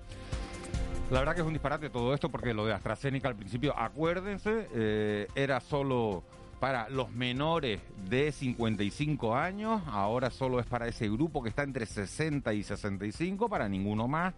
La 1.11 1.19
verdad 1.19 1.35
que 1.35 1.41
es 1.41 1.47
un 1.47 1.53
disparate 1.53 1.91
todo 1.91 2.15
esto 2.15 2.29
porque 2.29 2.51
lo 2.53 2.65
de 2.65 2.73
AstraZeneca 2.73 3.27
al 3.27 3.35
principio, 3.35 3.77
acuérdense, 3.77 4.67
eh, 4.73 5.27
era 5.35 5.59
solo 5.59 6.23
para 6.59 6.89
los 6.89 7.11
menores 7.11 7.79
de 8.09 8.31
55 8.31 9.35
años, 9.35 9.83
ahora 9.85 10.31
solo 10.31 10.59
es 10.59 10.65
para 10.65 10.87
ese 10.87 11.07
grupo 11.07 11.43
que 11.43 11.49
está 11.49 11.61
entre 11.61 11.85
60 11.85 12.51
y 12.55 12.63
65, 12.63 13.47
para 13.47 13.69
ninguno 13.69 14.07
más. 14.07 14.33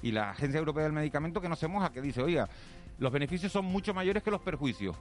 Y 0.00 0.12
la 0.12 0.30
Agencia 0.30 0.58
Europea 0.58 0.84
del 0.84 0.92
Medicamento 0.92 1.40
que 1.40 1.48
no 1.48 1.56
se 1.56 1.66
moja, 1.66 1.90
que 1.92 2.00
dice, 2.00 2.22
oiga, 2.22 2.48
los 3.00 3.10
beneficios 3.10 3.50
son 3.50 3.64
mucho 3.64 3.92
mayores 3.92 4.22
que 4.22 4.30
los 4.30 4.40
perjuicios, 4.40 4.96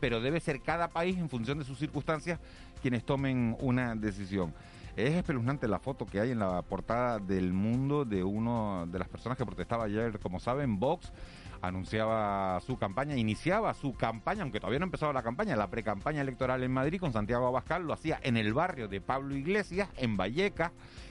pero 0.00 0.20
debe 0.20 0.40
ser 0.40 0.60
cada 0.60 0.88
país 0.88 1.16
en 1.18 1.28
función 1.28 1.56
de 1.56 1.64
sus 1.64 1.78
circunstancias 1.78 2.40
quienes 2.82 3.04
tomen 3.04 3.56
una 3.60 3.94
decisión. 3.94 4.52
Es 4.96 5.12
espeluznante 5.14 5.66
la 5.66 5.80
foto 5.80 6.06
que 6.06 6.20
hay 6.20 6.30
en 6.30 6.38
la 6.38 6.62
portada 6.62 7.18
del 7.18 7.52
mundo 7.52 8.04
de 8.04 8.22
uno 8.22 8.86
de 8.86 9.00
las 9.00 9.08
personas 9.08 9.36
que 9.36 9.44
protestaba 9.44 9.84
ayer, 9.84 10.20
como 10.20 10.38
saben, 10.38 10.78
Vox 10.78 11.12
anunciaba 11.60 12.60
su 12.60 12.78
campaña, 12.78 13.16
iniciaba 13.16 13.74
su 13.74 13.94
campaña, 13.94 14.42
aunque 14.42 14.60
todavía 14.60 14.78
no 14.78 14.84
empezaba 14.84 15.12
la 15.12 15.24
campaña, 15.24 15.56
la 15.56 15.68
precampaña 15.68 16.20
electoral 16.20 16.62
en 16.62 16.70
Madrid 16.70 17.00
con 17.00 17.12
Santiago 17.12 17.48
Abascal, 17.48 17.84
lo 17.84 17.92
hacía 17.92 18.20
en 18.22 18.36
el 18.36 18.54
barrio 18.54 18.86
de 18.86 19.00
Pablo 19.00 19.34
Iglesias, 19.34 19.88
en 19.96 20.16
Vallecas, 20.16 20.70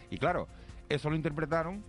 y 0.09 0.17
claro, 0.17 0.47
eso 0.87 1.09
lo 1.09 1.17
interpretaron 1.17 1.83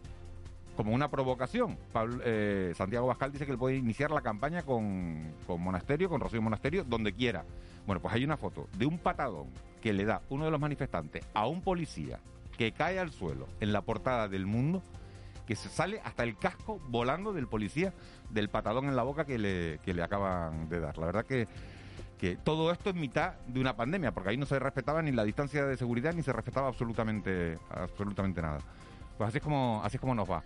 como 0.77 0.93
una 0.93 1.11
provocación. 1.11 1.77
Pablo, 1.93 2.23
eh, 2.25 2.73
Santiago 2.77 3.07
Abascal 3.07 3.33
dice 3.33 3.47
que 3.47 3.53
él 3.53 3.59
puede 3.59 3.77
iniciar 3.77 4.11
la 4.11 4.21
campaña 4.21 4.63
con, 4.63 5.33
con 5.47 5.61
Monasterio, 5.61 6.09
con 6.09 6.21
Rocío 6.21 6.43
Monasterio, 6.43 6.85
donde 6.85 7.13
quiera. 7.13 7.45
Bueno, 7.87 8.01
pues 8.01 8.15
hay 8.15 8.25
una 8.25 8.37
foto 8.37 8.69
de 8.77 8.87
un 8.87 8.99
patadón 8.99 9.49
que 9.83 9.93
le 9.93 10.05
da 10.05 10.23
uno 10.31 10.47
de 10.47 10.51
los 10.51 10.61
manifestantes 10.61 11.25
a 11.35 11.47
un 11.47 11.61
policía 11.61 12.19
que 12.57 12.73
cae 12.73 12.99
al 12.99 13.11
suelo 13.11 13.47
en 13.61 13.73
la 13.73 13.83
portada 13.83 14.29
del 14.29 14.47
mundo, 14.47 14.83
que 15.47 15.57
se 15.57 15.69
sale 15.69 16.01
hasta 16.05 16.23
el 16.23 16.37
casco 16.37 16.81
volando 16.89 17.33
del 17.33 17.47
policía 17.47 17.93
del 18.31 18.49
patadón 18.49 18.87
en 18.87 18.97
la 18.97 19.03
boca 19.03 19.25
que 19.25 19.39
le, 19.39 19.79
que 19.85 19.93
le 19.93 20.03
acaban 20.03 20.69
de 20.69 20.81
dar. 20.81 20.97
La 20.97 21.07
verdad 21.07 21.27
que, 21.27 21.47
que 22.19 22.37
todo 22.37 22.73
esto 22.73 22.91
en 22.91 23.01
mitad 23.01 23.35
de 23.47 23.61
una 23.61 23.77
pandemia, 23.77 24.13
porque 24.13 24.31
ahí 24.31 24.37
no 24.37 24.47
se 24.47 24.59
respetaba 24.59 25.03
ni 25.03 25.13
la 25.13 25.25
distancia 25.25 25.67
de 25.67 25.77
seguridad 25.77 26.15
ni 26.15 26.23
se 26.23 26.33
respetaba 26.33 26.69
absolutamente, 26.69 27.59
absolutamente 27.71 28.41
nada. 28.41 28.61
Pues 29.19 29.29
así 29.29 29.39
es 29.39 29.45
como, 29.45 29.83
así 29.85 29.97
es 29.97 30.01
como 30.01 30.15
nos 30.15 30.31
va. 30.31 30.43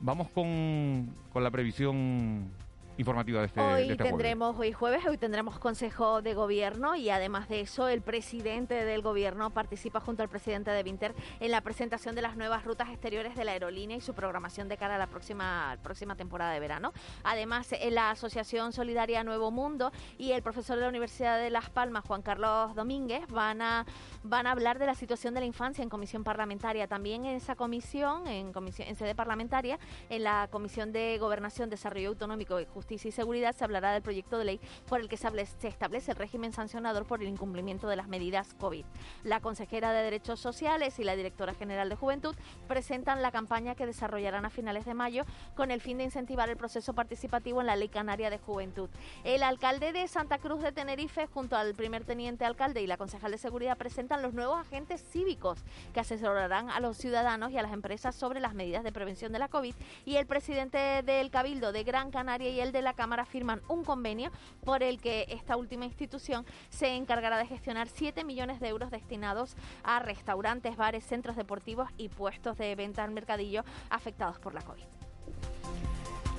Vamos 0.00 0.28
con, 0.30 1.14
con 1.32 1.42
la 1.42 1.50
previsión 1.50 2.50
informativa 2.98 3.40
de 3.40 3.46
este, 3.46 3.60
de 3.60 3.66
Hoy 3.66 3.82
este 3.82 3.94
jueves. 3.94 4.10
tendremos, 4.10 4.58
hoy 4.58 4.72
jueves, 4.72 5.06
hoy 5.06 5.16
tendremos 5.16 5.58
Consejo 5.58 6.20
de 6.20 6.34
Gobierno 6.34 6.96
y 6.96 7.10
además 7.10 7.48
de 7.48 7.60
eso 7.60 7.88
el 7.88 8.02
presidente 8.02 8.74
del 8.84 9.02
Gobierno 9.02 9.50
participa 9.50 10.00
junto 10.00 10.22
al 10.24 10.28
presidente 10.28 10.72
de 10.72 10.82
Vinter 10.82 11.14
en 11.38 11.52
la 11.52 11.60
presentación 11.60 12.16
de 12.16 12.22
las 12.22 12.36
nuevas 12.36 12.64
rutas 12.64 12.88
exteriores 12.88 13.36
de 13.36 13.44
la 13.44 13.52
aerolínea 13.52 13.96
y 13.96 14.00
su 14.00 14.14
programación 14.14 14.68
de 14.68 14.76
cara 14.76 14.96
a 14.96 14.98
la 14.98 15.06
próxima, 15.06 15.78
próxima 15.82 16.16
temporada 16.16 16.52
de 16.52 16.58
verano. 16.58 16.92
Además, 17.22 17.72
eh, 17.72 17.90
la 17.92 18.10
Asociación 18.10 18.72
Solidaria 18.72 19.22
Nuevo 19.22 19.52
Mundo 19.52 19.92
y 20.18 20.32
el 20.32 20.42
profesor 20.42 20.76
de 20.76 20.82
la 20.82 20.88
Universidad 20.88 21.38
de 21.38 21.50
Las 21.50 21.70
Palmas, 21.70 22.04
Juan 22.04 22.22
Carlos 22.22 22.74
Domínguez, 22.74 23.28
van 23.28 23.62
a, 23.62 23.86
van 24.24 24.48
a 24.48 24.50
hablar 24.50 24.80
de 24.80 24.86
la 24.86 24.96
situación 24.96 25.34
de 25.34 25.40
la 25.40 25.46
infancia 25.46 25.82
en 25.82 25.88
comisión 25.88 26.24
parlamentaria. 26.24 26.88
También 26.88 27.24
en 27.26 27.36
esa 27.36 27.54
comisión, 27.54 28.26
en, 28.26 28.52
comisión, 28.52 28.88
en 28.88 28.96
sede 28.96 29.14
parlamentaria, 29.14 29.78
en 30.10 30.24
la 30.24 30.48
Comisión 30.50 30.90
de 30.90 31.16
Gobernación, 31.18 31.70
Desarrollo 31.70 32.08
Autonómico 32.08 32.58
y 32.58 32.64
Justicia 32.64 32.87
y 32.90 32.98
Seguridad 33.12 33.54
se 33.54 33.64
hablará 33.64 33.92
del 33.92 34.02
proyecto 34.02 34.38
de 34.38 34.44
ley 34.44 34.60
por 34.88 35.00
el 35.00 35.08
que 35.08 35.16
se 35.16 35.28
establece 35.68 36.12
el 36.12 36.16
régimen 36.16 36.52
sancionador 36.52 37.06
por 37.06 37.20
el 37.20 37.28
incumplimiento 37.28 37.88
de 37.88 37.96
las 37.96 38.08
medidas 38.08 38.54
COVID. 38.54 38.84
La 39.24 39.40
consejera 39.40 39.92
de 39.92 40.02
Derechos 40.02 40.40
Sociales 40.40 40.98
y 40.98 41.04
la 41.04 41.16
directora 41.16 41.54
general 41.54 41.88
de 41.88 41.96
Juventud 41.96 42.34
presentan 42.66 43.20
la 43.22 43.30
campaña 43.30 43.74
que 43.74 43.86
desarrollarán 43.86 44.44
a 44.44 44.50
finales 44.50 44.86
de 44.86 44.94
mayo 44.94 45.24
con 45.54 45.70
el 45.70 45.80
fin 45.80 45.98
de 45.98 46.04
incentivar 46.04 46.48
el 46.48 46.56
proceso 46.56 46.94
participativo 46.94 47.60
en 47.60 47.66
la 47.66 47.76
Ley 47.76 47.88
Canaria 47.88 48.30
de 48.30 48.38
Juventud. 48.38 48.88
El 49.24 49.42
alcalde 49.42 49.92
de 49.92 50.08
Santa 50.08 50.38
Cruz 50.38 50.62
de 50.62 50.72
Tenerife, 50.72 51.26
junto 51.26 51.56
al 51.56 51.74
primer 51.74 52.04
teniente 52.04 52.44
alcalde 52.44 52.82
y 52.82 52.86
la 52.86 52.96
concejal 52.96 53.32
de 53.32 53.38
Seguridad, 53.38 53.76
presentan 53.76 54.22
los 54.22 54.34
nuevos 54.34 54.58
agentes 54.58 55.04
cívicos 55.10 55.58
que 55.92 56.00
asesorarán 56.00 56.70
a 56.70 56.80
los 56.80 56.96
ciudadanos 56.96 57.50
y 57.50 57.58
a 57.58 57.62
las 57.62 57.72
empresas 57.72 58.14
sobre 58.14 58.40
las 58.40 58.54
medidas 58.54 58.84
de 58.84 58.92
prevención 58.92 59.32
de 59.32 59.38
la 59.38 59.48
COVID. 59.48 59.74
Y 60.04 60.16
el 60.16 60.26
presidente 60.26 61.02
del 61.02 61.30
Cabildo 61.30 61.72
de 61.72 61.84
Gran 61.84 62.10
Canaria 62.10 62.50
y 62.50 62.60
el 62.60 62.72
de 62.72 62.77
la 62.82 62.94
Cámara 62.94 63.24
firman 63.24 63.62
un 63.68 63.84
convenio 63.84 64.30
por 64.64 64.82
el 64.82 65.00
que 65.00 65.26
esta 65.28 65.56
última 65.56 65.84
institución 65.84 66.44
se 66.68 66.94
encargará 66.94 67.38
de 67.38 67.46
gestionar 67.46 67.88
7 67.88 68.24
millones 68.24 68.60
de 68.60 68.68
euros 68.68 68.90
destinados 68.90 69.56
a 69.82 70.00
restaurantes, 70.00 70.76
bares, 70.76 71.04
centros 71.04 71.36
deportivos 71.36 71.88
y 71.96 72.08
puestos 72.08 72.58
de 72.58 72.74
venta 72.74 73.04
al 73.04 73.10
mercadillo 73.10 73.64
afectados 73.90 74.38
por 74.38 74.54
la 74.54 74.62
COVID. 74.62 75.07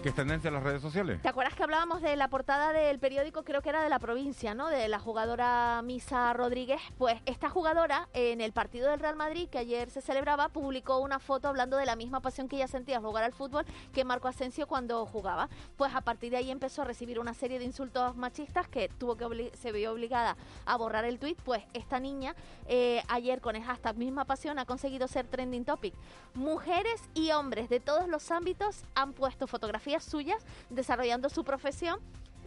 ¿Qué 0.01 0.07
es 0.07 0.15
tendencia 0.15 0.47
en 0.47 0.53
las 0.53 0.63
redes 0.63 0.81
sociales? 0.81 1.21
¿Te 1.21 1.27
acuerdas 1.27 1.55
que 1.55 1.63
hablábamos 1.63 2.01
de 2.01 2.15
la 2.15 2.29
portada 2.29 2.71
del 2.71 2.99
periódico, 2.99 3.43
creo 3.43 3.61
que 3.61 3.67
era 3.67 3.83
de 3.83 3.89
la 3.89 3.99
provincia, 3.99 4.55
¿no? 4.55 4.69
De 4.69 4.87
la 4.87 4.97
jugadora 4.97 5.81
Misa 5.83 6.31
Rodríguez. 6.31 6.79
Pues 6.97 7.19
esta 7.25 7.49
jugadora 7.49 8.07
en 8.13 8.39
el 8.39 8.53
partido 8.53 8.89
del 8.89 9.01
Real 9.01 9.17
Madrid 9.17 9.49
que 9.49 9.57
ayer 9.57 9.89
se 9.89 9.99
celebraba 9.99 10.47
publicó 10.47 10.99
una 10.99 11.19
foto 11.19 11.49
hablando 11.49 11.75
de 11.75 11.85
la 11.85 11.97
misma 11.97 12.21
pasión 12.21 12.47
que 12.47 12.55
ella 12.55 12.69
sentía 12.69 12.95
al 12.95 13.03
jugar 13.03 13.25
al 13.25 13.33
fútbol 13.33 13.65
que 13.91 14.05
Marco 14.05 14.29
Asensio 14.29 14.67
cuando 14.67 15.05
jugaba. 15.05 15.49
Pues 15.75 15.93
a 15.93 15.99
partir 15.99 16.31
de 16.31 16.37
ahí 16.37 16.49
empezó 16.49 16.83
a 16.83 16.85
recibir 16.85 17.19
una 17.19 17.33
serie 17.33 17.59
de 17.59 17.65
insultos 17.65 18.15
machistas 18.15 18.69
que 18.69 18.87
tuvo 18.87 19.17
que 19.17 19.51
se 19.57 19.73
vio 19.73 19.91
obligada 19.91 20.37
a 20.65 20.77
borrar 20.77 21.03
el 21.03 21.19
tuit. 21.19 21.37
Pues 21.41 21.61
esta 21.73 21.99
niña 21.99 22.35
eh, 22.67 23.03
ayer 23.09 23.41
con 23.41 23.61
hashtag 23.61 23.97
misma 23.97 24.23
pasión 24.23 24.59
ha 24.59 24.65
conseguido 24.65 25.09
ser 25.09 25.27
trending 25.27 25.65
topic. 25.65 25.93
Mujeres 26.35 27.01
y 27.13 27.31
hombres 27.31 27.67
de 27.67 27.81
todos 27.81 28.07
los 28.07 28.31
ámbitos 28.31 28.85
han 28.95 29.11
puesto 29.11 29.45
fotografías 29.45 29.88
suyas 29.97 30.45
desarrollando 30.69 31.29
su 31.29 31.43
profesión 31.43 31.99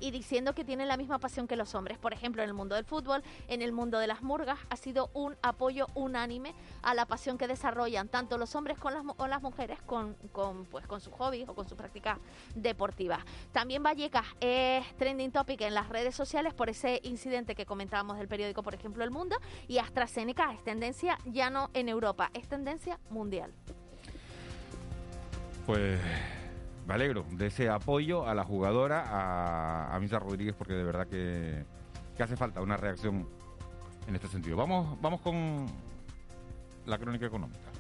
y 0.03 0.11
diciendo 0.11 0.53
que 0.53 0.65
tienen 0.65 0.89
la 0.89 0.97
misma 0.97 1.19
pasión 1.19 1.47
que 1.47 1.55
los 1.55 1.75
hombres. 1.77 1.97
Por 1.97 2.13
ejemplo, 2.13 2.43
en 2.43 2.49
el 2.49 2.55
mundo 2.55 2.75
del 2.75 2.85
fútbol, 2.85 3.23
en 3.47 3.63
el 3.63 3.71
mundo 3.71 4.01
de 4.01 4.09
las 4.09 4.23
murgas, 4.23 4.59
ha 4.69 4.77
sido 4.77 5.11
un 5.15 5.37
apoyo 5.43 5.87
unánime 5.95 6.55
a 6.83 6.93
la 6.95 7.07
pasión 7.07 7.39
que 7.39 7.47
desarrollan 7.47 8.09
tanto 8.09 8.37
los 8.37 8.55
hombres 8.57 8.79
con 8.79 8.95
las, 8.95 9.05
o 9.17 9.27
las 9.29 9.41
mujeres 9.41 9.81
con, 9.83 10.15
con, 10.33 10.65
pues, 10.67 10.87
con 10.89 11.01
sus 11.01 11.13
hobbies 11.15 11.49
o 11.49 11.55
con 11.55 11.69
sus 11.69 11.79
prácticas 11.79 12.19
deportivas. 12.57 13.21
También 13.53 13.85
Vallecas 13.85 14.27
es 14.41 14.85
trending 14.97 15.31
topic 15.31 15.61
en 15.61 15.75
las 15.75 15.89
redes 15.89 16.17
sociales 16.17 16.53
por 16.53 16.69
ese 16.69 17.01
incidente 17.05 17.55
que 17.55 17.65
comentábamos 17.65 18.19
del 18.19 18.27
periódico, 18.27 18.65
por 18.65 18.75
ejemplo, 18.75 19.05
El 19.05 19.13
Mundo, 19.13 19.37
y 19.69 19.79
AstraZeneca 19.79 20.53
es 20.53 20.65
tendencia 20.65 21.17
ya 21.27 21.49
no 21.49 21.71
en 21.75 21.89
Europa, 21.89 22.31
es 22.35 22.49
tendencia 22.49 22.99
mundial. 23.09 23.53
Pues 25.65 26.01
me 26.87 26.95
alegro 26.95 27.25
de 27.31 27.47
ese 27.47 27.69
apoyo 27.69 28.27
a 28.27 28.35
la 28.35 28.45
jugadora, 28.45 29.05
a, 29.07 29.95
a 29.95 30.01
Misa 30.01 30.19
Rodríguez, 30.19 30.55
porque 30.57 30.75
de 30.75 30.85
verdad 30.85 31.07
que, 31.07 31.65
que 32.17 32.23
hace 32.23 32.37
falta 32.37 32.61
una 32.61 32.77
reacción 32.77 33.29
en 34.07 34.15
este 34.15 34.29
sentido. 34.29 34.57
Vamos, 34.57 35.01
vamos 35.01 35.21
con 35.21 35.67
la 36.87 36.99
crónica 36.99 37.27
económica. 37.27 37.71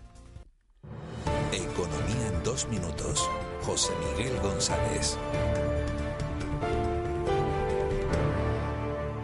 Economía 1.52 2.28
en 2.32 2.42
dos 2.44 2.68
minutos. 2.68 3.28
José 3.62 3.92
Miguel 4.00 4.38
González. 4.40 5.18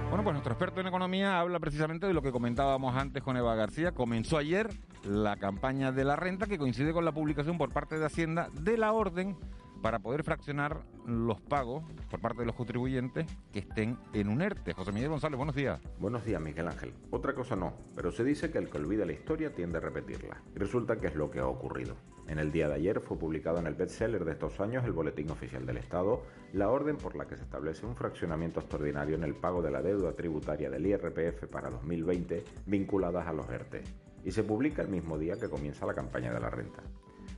Bueno, 0.08 0.24
pues 0.24 0.34
nuestro 0.34 0.52
experto 0.52 0.80
en 0.80 0.88
economía 0.88 1.38
habla 1.40 1.58
precisamente 1.60 2.06
de 2.06 2.12
lo 2.12 2.22
que 2.22 2.32
comentábamos 2.32 2.96
antes 2.96 3.22
con 3.22 3.36
Eva 3.36 3.54
García. 3.54 3.92
Comenzó 3.92 4.36
ayer 4.36 4.68
la 5.04 5.36
campaña 5.36 5.92
de 5.92 6.04
la 6.04 6.16
renta 6.16 6.46
que 6.46 6.58
coincide 6.58 6.92
con 6.92 7.04
la 7.04 7.12
publicación 7.12 7.56
por 7.56 7.72
parte 7.72 7.98
de 7.98 8.06
Hacienda 8.06 8.48
de 8.52 8.76
la 8.76 8.92
orden 8.92 9.36
para 9.82 9.98
poder 10.00 10.24
fraccionar 10.24 10.82
los 11.06 11.40
pagos 11.40 11.84
por 12.10 12.20
parte 12.20 12.40
de 12.40 12.46
los 12.46 12.54
contribuyentes 12.54 13.26
que 13.52 13.60
estén 13.60 13.98
en 14.12 14.28
un 14.28 14.42
ERTE. 14.42 14.74
José 14.74 14.92
Miguel 14.92 15.10
González, 15.10 15.36
buenos 15.36 15.54
días. 15.54 15.80
Buenos 15.98 16.24
días, 16.24 16.40
Miguel 16.40 16.68
Ángel. 16.68 16.92
Otra 17.10 17.34
cosa 17.34 17.56
no, 17.56 17.72
pero 17.94 18.10
se 18.10 18.24
dice 18.24 18.50
que 18.50 18.58
el 18.58 18.68
que 18.68 18.78
olvida 18.78 19.04
la 19.04 19.12
historia 19.12 19.54
tiende 19.54 19.78
a 19.78 19.80
repetirla. 19.80 20.42
Y 20.54 20.58
resulta 20.58 20.96
que 20.96 21.06
es 21.06 21.14
lo 21.14 21.30
que 21.30 21.40
ha 21.40 21.46
ocurrido. 21.46 21.96
En 22.28 22.38
el 22.38 22.52
día 22.52 22.68
de 22.68 22.74
ayer 22.74 23.00
fue 23.00 23.18
publicado 23.18 23.58
en 23.58 23.66
el 23.66 23.74
bestseller 23.74 24.24
de 24.24 24.32
estos 24.32 24.60
años, 24.60 24.84
el 24.84 24.92
Boletín 24.92 25.30
Oficial 25.30 25.64
del 25.64 25.78
Estado, 25.78 26.22
la 26.52 26.68
orden 26.68 26.98
por 26.98 27.16
la 27.16 27.26
que 27.26 27.36
se 27.36 27.42
establece 27.42 27.86
un 27.86 27.96
fraccionamiento 27.96 28.60
extraordinario 28.60 29.16
en 29.16 29.24
el 29.24 29.34
pago 29.34 29.62
de 29.62 29.70
la 29.70 29.80
deuda 29.80 30.12
tributaria 30.12 30.68
del 30.68 30.86
IRPF 30.86 31.46
para 31.46 31.70
2020 31.70 32.44
vinculadas 32.66 33.26
a 33.26 33.32
los 33.32 33.48
ERTE. 33.48 33.82
Y 34.24 34.32
se 34.32 34.42
publica 34.42 34.82
el 34.82 34.88
mismo 34.88 35.16
día 35.16 35.38
que 35.38 35.48
comienza 35.48 35.86
la 35.86 35.94
campaña 35.94 36.32
de 36.32 36.40
la 36.40 36.50
renta. 36.50 36.82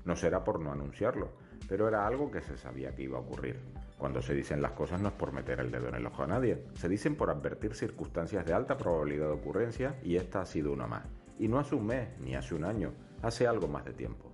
No 0.05 0.17
será 0.17 0.43
por 0.43 0.59
no 0.59 0.73
anunciarlo, 0.73 1.31
pero 1.71 1.87
era 1.87 2.05
algo 2.05 2.33
que 2.33 2.41
se 2.41 2.57
sabía 2.57 2.97
que 2.97 3.05
iba 3.05 3.17
a 3.17 3.21
ocurrir. 3.21 3.61
Cuando 3.97 4.21
se 4.21 4.35
dicen 4.35 4.61
las 4.61 4.73
cosas 4.73 5.01
no 5.01 5.07
es 5.07 5.15
por 5.15 5.33
meter 5.33 5.61
el 5.61 5.71
dedo 5.71 5.89
en 5.89 5.95
el 5.95 6.05
ojo 6.05 6.25
a 6.25 6.27
nadie, 6.27 6.65
se 6.75 6.89
dicen 6.89 7.15
por 7.15 7.31
advertir 7.31 7.77
circunstancias 7.77 8.45
de 8.45 8.53
alta 8.53 8.77
probabilidad 8.77 9.27
de 9.27 9.35
ocurrencia 9.35 9.95
y 10.03 10.17
esta 10.17 10.41
ha 10.41 10.47
sido 10.47 10.73
una 10.73 10.89
más. 10.89 11.05
Y 11.39 11.47
no 11.47 11.61
hace 11.61 11.77
un 11.77 11.87
mes 11.87 12.09
ni 12.19 12.35
hace 12.35 12.57
un 12.57 12.65
año, 12.65 12.93
hace 13.23 13.47
algo 13.47 13.69
más 13.69 13.85
de 13.85 13.93
tiempo. 13.93 14.33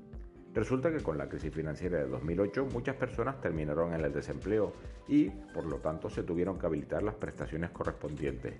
Resulta 0.55 0.91
que 0.91 1.03
con 1.03 1.19
la 1.19 1.29
crisis 1.29 1.53
financiera 1.53 1.99
de 1.99 2.09
2008 2.09 2.69
muchas 2.73 2.97
personas 2.97 3.39
terminaron 3.43 3.93
en 3.93 4.01
el 4.01 4.15
desempleo 4.15 4.73
y, 5.07 5.29
por 5.29 5.67
lo 5.67 5.77
tanto, 5.77 6.09
se 6.09 6.23
tuvieron 6.23 6.59
que 6.59 6.65
habilitar 6.65 7.03
las 7.03 7.17
prestaciones 7.17 7.69
correspondientes. 7.69 8.55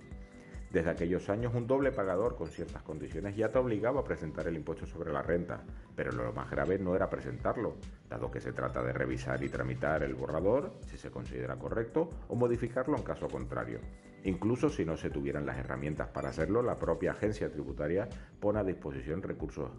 Desde 0.71 0.89
aquellos 0.89 1.29
años 1.29 1.53
un 1.55 1.65
doble 1.65 1.93
pagador 1.93 2.35
con 2.35 2.49
ciertas 2.49 2.83
condiciones 2.83 3.35
ya 3.37 3.49
te 3.49 3.57
obligaba 3.57 4.01
a 4.01 4.03
presentar 4.03 4.47
el 4.47 4.57
impuesto 4.57 4.85
sobre 4.85 5.13
la 5.13 5.21
renta, 5.21 5.63
pero 5.95 6.11
lo 6.11 6.33
más 6.33 6.51
grave 6.51 6.77
no 6.77 6.93
era 6.93 7.09
presentarlo, 7.09 7.77
dado 8.09 8.29
que 8.29 8.41
se 8.41 8.51
trata 8.51 8.83
de 8.83 8.91
revisar 8.91 9.41
y 9.43 9.49
tramitar 9.49 10.03
el 10.03 10.13
borrador, 10.13 10.73
si 10.85 10.97
se 10.97 11.09
considera 11.09 11.55
correcto, 11.55 12.09
o 12.27 12.35
modificarlo 12.35 12.97
en 12.97 13.03
caso 13.03 13.27
contrario. 13.29 13.79
Incluso 14.25 14.69
si 14.69 14.83
no 14.83 14.97
se 14.97 15.09
tuvieran 15.09 15.45
las 15.45 15.57
herramientas 15.57 16.09
para 16.09 16.29
hacerlo, 16.29 16.61
la 16.61 16.77
propia 16.77 17.11
agencia 17.11 17.49
tributaria 17.49 18.09
pone 18.41 18.59
a 18.59 18.63
disposición 18.65 19.21
recursos 19.21 19.71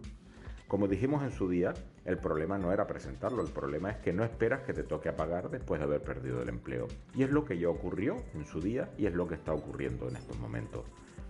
como 0.68 0.86
dijimos 0.86 1.22
en 1.22 1.32
su 1.32 1.48
día, 1.48 1.72
el 2.04 2.18
problema 2.18 2.58
no 2.58 2.72
era 2.72 2.86
presentarlo, 2.86 3.42
el 3.42 3.48
problema 3.48 3.90
es 3.90 3.96
que 3.96 4.12
no 4.12 4.22
esperas 4.22 4.60
que 4.64 4.74
te 4.74 4.84
toque 4.84 5.08
a 5.08 5.16
pagar 5.16 5.48
después 5.48 5.80
de 5.80 5.86
haber 5.86 6.02
perdido 6.02 6.42
el 6.42 6.50
empleo. 6.50 6.86
Y 7.14 7.22
es 7.22 7.30
lo 7.30 7.46
que 7.46 7.58
ya 7.58 7.70
ocurrió 7.70 8.16
en 8.34 8.44
su 8.44 8.60
día 8.60 8.90
y 8.98 9.06
es 9.06 9.14
lo 9.14 9.26
que 9.26 9.36
está 9.36 9.54
ocurriendo 9.54 10.08
en 10.10 10.16
estos 10.16 10.38
momentos. 10.38 10.84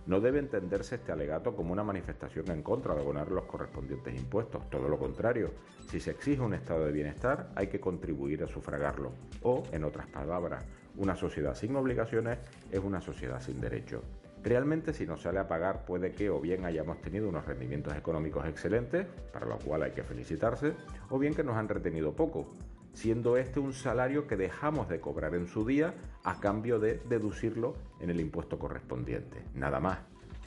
No 0.07 0.19
debe 0.19 0.39
entenderse 0.39 0.95
este 0.95 1.13
alegato 1.13 1.55
como 1.55 1.71
una 1.71 1.83
manifestación 1.83 2.51
en 2.51 2.63
contra 2.63 2.93
de 2.95 3.01
abonar 3.01 3.31
los 3.31 3.45
correspondientes 3.45 4.13
impuestos, 4.19 4.69
todo 4.69 4.89
lo 4.89 4.99
contrario. 4.99 5.51
Si 5.89 6.01
se 6.01 6.11
exige 6.11 6.41
un 6.41 6.53
estado 6.53 6.85
de 6.85 6.91
bienestar, 6.91 7.51
hay 7.55 7.67
que 7.67 7.79
contribuir 7.79 8.43
a 8.43 8.47
sufragarlo. 8.47 9.13
O, 9.43 9.63
en 9.71 9.85
otras 9.85 10.07
palabras, 10.07 10.65
una 10.97 11.15
sociedad 11.15 11.55
sin 11.55 11.75
obligaciones 11.77 12.39
es 12.71 12.79
una 12.79 12.99
sociedad 12.99 13.39
sin 13.39 13.61
derechos. 13.61 14.01
Realmente 14.43 14.93
si 14.93 15.05
nos 15.05 15.21
sale 15.21 15.39
a 15.39 15.47
pagar 15.47 15.85
puede 15.85 16.13
que 16.13 16.29
o 16.29 16.39
bien 16.39 16.65
hayamos 16.65 17.01
tenido 17.01 17.27
unos 17.27 17.45
rendimientos 17.45 17.95
económicos 17.95 18.45
excelentes, 18.47 19.05
para 19.33 19.45
lo 19.45 19.57
cual 19.59 19.83
hay 19.83 19.91
que 19.91 20.03
felicitarse, 20.03 20.73
o 21.09 21.19
bien 21.19 21.33
que 21.33 21.43
nos 21.43 21.57
han 21.57 21.67
retenido 21.67 22.13
poco, 22.13 22.53
siendo 22.93 23.37
este 23.37 23.59
un 23.59 23.73
salario 23.73 24.27
que 24.27 24.37
dejamos 24.37 24.87
de 24.89 24.99
cobrar 24.99 25.35
en 25.35 25.47
su 25.47 25.65
día 25.65 25.93
a 26.23 26.39
cambio 26.39 26.79
de 26.79 27.01
deducirlo 27.09 27.75
en 27.99 28.09
el 28.09 28.19
impuesto 28.19 28.57
correspondiente, 28.57 29.43
nada 29.53 29.79
más. 29.79 29.99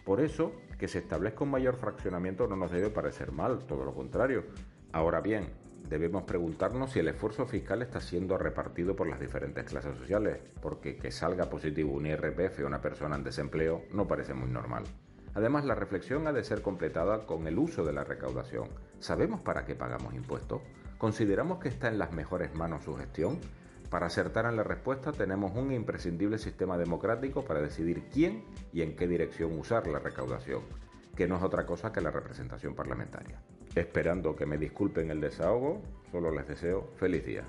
Por 0.05 0.21
eso, 0.21 0.53
que 0.79 0.89
se 0.89 0.99
establezca 0.99 1.45
un 1.45 1.51
mayor 1.51 1.77
fraccionamiento 1.77 2.49
no 2.49 2.57
nos 2.57 2.73
debe 2.73 2.91
parecer 2.91 3.31
mal, 3.31 3.61
todo 3.67 3.85
lo 3.85 3.95
contrario. 3.95 4.45
Ahora 4.91 5.21
bien, 5.21 5.51
debemos 5.89 6.25
preguntarnos 6.25 6.93
si 6.93 7.01
el 7.01 7.09
esfuerzo 7.09 7.47
fiscal 7.47 7.83
está 7.83 8.01
siendo 8.01 8.39
repartido 8.39 8.97
por 8.97 9.09
las 9.09 9.21
diferentes 9.21 9.65
clases 9.65 9.97
sociales, 9.97 10.39
porque 10.61 10.97
que 10.97 11.11
salga 11.11 11.51
positivo 11.51 11.93
un 11.93 12.07
IRPF 12.07 12.61
a 12.61 12.67
una 12.67 12.81
persona 12.81 13.17
en 13.17 13.25
desempleo 13.25 13.83
no 13.93 14.07
parece 14.07 14.35
muy 14.35 14.51
normal. 14.51 14.85
Además, 15.35 15.65
la 15.65 15.75
reflexión 15.75 16.27
ha 16.27 16.33
de 16.33 16.45
ser 16.45 16.61
completada 16.61 17.25
con 17.27 17.47
el 17.47 17.59
uso 17.59 17.85
de 17.85 17.93
la 17.93 18.05
recaudación. 18.05 18.69
¿Sabemos 18.99 19.41
para 19.41 19.65
qué 19.65 19.75
pagamos 19.75 20.15
impuestos? 20.15 20.61
¿Consideramos 20.99 21.59
que 21.59 21.69
está 21.69 21.89
en 21.89 21.99
las 21.99 22.13
mejores 22.13 22.55
manos 22.55 22.85
su 22.85 22.95
gestión? 22.95 23.39
Para 23.91 24.07
acertar 24.07 24.47
en 24.47 24.57
la 24.57 24.63
respuesta 24.63 25.13
tenemos 25.13 25.53
un 25.55 25.73
imprescindible 25.73 26.39
sistema 26.39 26.79
democrático 26.79 27.45
para 27.45 27.61
decidir 27.61 28.09
quién 28.11 28.45
y 28.73 28.83
en 28.83 28.97
qué 28.97 29.07
dirección 29.07 29.59
usar 29.59 29.87
la 29.87 29.99
recaudación, 29.99 30.63
que 31.17 31.27
no 31.27 31.37
es 31.37 31.43
otra 31.43 31.67
cosa 31.67 31.93
que 31.93 32.01
la 32.01 32.11
representación 32.11 32.75
parlamentaria. 32.75 33.43
Esperando 33.75 34.37
que 34.37 34.45
me 34.45 34.59
disculpen 34.59 35.11
el 35.11 35.21
desahogo, 35.21 35.81
solo 36.11 36.31
les 36.31 36.47
deseo 36.47 36.91
feliz 36.99 37.25
día. 37.25 37.45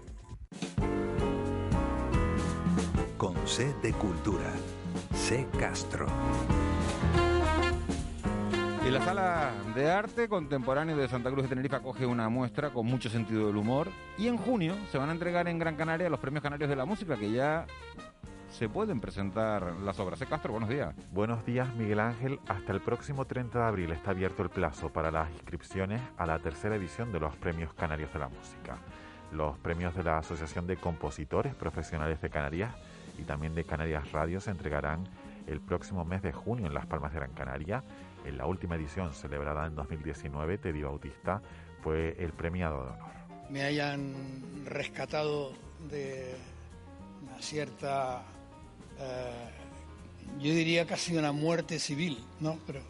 Con 3.17 3.35
C 3.45 3.73
de 3.81 3.91
Cultura. 3.91 4.49
C 5.13 5.45
Castro. 5.59 6.07
Y 8.87 8.89
la 8.89 9.01
sala 9.01 9.51
de 9.75 9.89
arte 9.91 10.29
contemporáneo 10.29 10.95
de 10.95 11.09
Santa 11.09 11.29
Cruz 11.29 11.43
de 11.43 11.49
Tenerife 11.49 11.75
acoge 11.75 12.05
una 12.05 12.29
muestra 12.29 12.69
con 12.69 12.85
mucho 12.85 13.09
sentido 13.09 13.47
del 13.47 13.57
humor. 13.57 13.89
Y 14.17 14.27
en 14.27 14.37
junio 14.37 14.75
se 14.93 14.97
van 14.97 15.09
a 15.09 15.11
entregar 15.11 15.49
en 15.49 15.59
Gran 15.59 15.75
Canaria 15.75 16.09
los 16.09 16.19
premios 16.19 16.41
canarios 16.41 16.69
de 16.69 16.75
la 16.77 16.85
música, 16.85 17.17
que 17.17 17.31
ya 17.31 17.65
se 18.53 18.69
pueden 18.69 19.01
presentar 19.01 19.73
las 19.81 19.99
obras. 19.99 20.21
¿Eh, 20.21 20.27
Castro, 20.27 20.51
buenos 20.51 20.69
días. 20.69 20.93
Buenos 21.11 21.43
días, 21.43 21.73
Miguel 21.75 21.99
Ángel. 21.99 22.39
Hasta 22.47 22.71
el 22.71 22.81
próximo 22.81 23.25
30 23.25 23.57
de 23.57 23.65
abril 23.65 23.91
está 23.91 24.11
abierto 24.11 24.43
el 24.43 24.49
plazo 24.49 24.89
para 24.89 25.09
las 25.09 25.31
inscripciones 25.31 25.99
a 26.17 26.27
la 26.27 26.37
tercera 26.37 26.75
edición 26.75 27.11
de 27.11 27.19
los 27.19 27.35
Premios 27.35 27.73
Canarios 27.73 28.13
de 28.13 28.19
la 28.19 28.29
Música. 28.29 28.77
Los 29.31 29.57
premios 29.57 29.95
de 29.95 30.03
la 30.03 30.19
Asociación 30.19 30.67
de 30.67 30.77
Compositores 30.77 31.55
Profesionales 31.55 32.21
de 32.21 32.29
Canarias 32.29 32.75
y 33.17 33.23
también 33.23 33.55
de 33.55 33.63
Canarias 33.63 34.11
Radio 34.11 34.39
se 34.39 34.51
entregarán 34.51 35.07
el 35.47 35.59
próximo 35.59 36.05
mes 36.05 36.21
de 36.21 36.31
junio 36.31 36.67
en 36.67 36.75
Las 36.75 36.85
Palmas 36.85 37.11
de 37.11 37.19
Gran 37.19 37.33
Canaria. 37.33 37.83
En 38.23 38.37
la 38.37 38.45
última 38.45 38.75
edición, 38.75 39.13
celebrada 39.13 39.65
en 39.65 39.73
2019, 39.73 40.59
Teddy 40.59 40.83
Bautista 40.83 41.41
fue 41.81 42.15
el 42.19 42.31
premiado 42.33 42.83
de 42.83 42.91
honor. 42.91 43.13
Me 43.49 43.63
hayan 43.63 44.13
rescatado 44.65 45.53
de 45.89 46.35
una 47.23 47.41
cierta 47.41 48.23
eh, 48.99 50.41
yo 50.41 50.53
diría 50.53 50.85
casi 50.85 51.15
una 51.15 51.31
muerte 51.31 51.79
civil, 51.79 52.17
¿no? 52.39 52.59
Pero, 52.65 52.81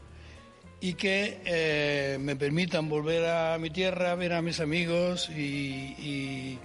y 0.82 0.96
que 0.96 1.40
eh, 1.46 2.18
me 2.20 2.36
permitan 2.36 2.90
volver 2.90 3.26
a 3.26 3.58
mi 3.58 3.70
tierra, 3.70 4.16
ver 4.16 4.34
a 4.34 4.42
mis 4.42 4.60
amigos 4.60 5.30
y, 5.30 6.60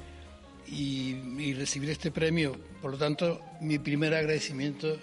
y, 0.66 1.52
recibir 1.54 1.90
este 1.90 2.10
premio. 2.10 2.56
Por 2.82 2.92
lo 2.92 2.98
tanto, 2.98 3.40
mi 3.60 3.78
primer 3.78 4.14
agradecimiento 4.14 4.98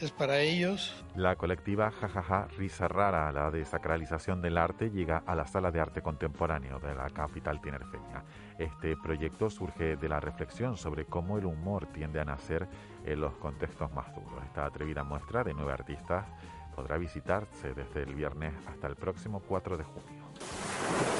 es 0.00 0.12
para 0.12 0.40
ellos. 0.40 1.04
La 1.14 1.36
colectiva 1.36 1.90
Jajaja 1.90 2.48
Risa 2.56 2.88
Rara, 2.88 3.30
la 3.32 3.50
desacralización 3.50 4.40
del 4.40 4.58
arte, 4.58 4.90
llega 4.90 5.22
a 5.26 5.34
la 5.34 5.46
Sala 5.46 5.70
de 5.70 5.80
Arte 5.80 6.02
Contemporáneo 6.02 6.78
de 6.78 6.94
la 6.94 7.10
capital 7.10 7.60
tinerfeña. 7.60 8.24
Este 8.58 8.96
proyecto 8.96 9.50
surge 9.50 9.96
de 9.96 10.08
la 10.08 10.20
reflexión 10.20 10.76
sobre 10.76 11.06
cómo 11.06 11.38
el 11.38 11.46
humor 11.46 11.86
tiende 11.86 12.20
a 12.20 12.24
nacer 12.24 12.68
en 13.04 13.20
los 13.20 13.34
contextos 13.36 13.92
más 13.92 14.14
duros. 14.14 14.44
Esta 14.44 14.66
atrevida 14.66 15.04
muestra 15.04 15.42
de 15.42 15.54
nueve 15.54 15.72
artistas 15.72 16.26
podrá 16.74 16.96
visitarse 16.96 17.74
desde 17.74 18.02
el 18.02 18.14
viernes 18.14 18.54
hasta 18.68 18.86
el 18.86 18.94
próximo 18.94 19.40
4 19.40 19.76
de 19.76 19.84
junio. 19.84 21.17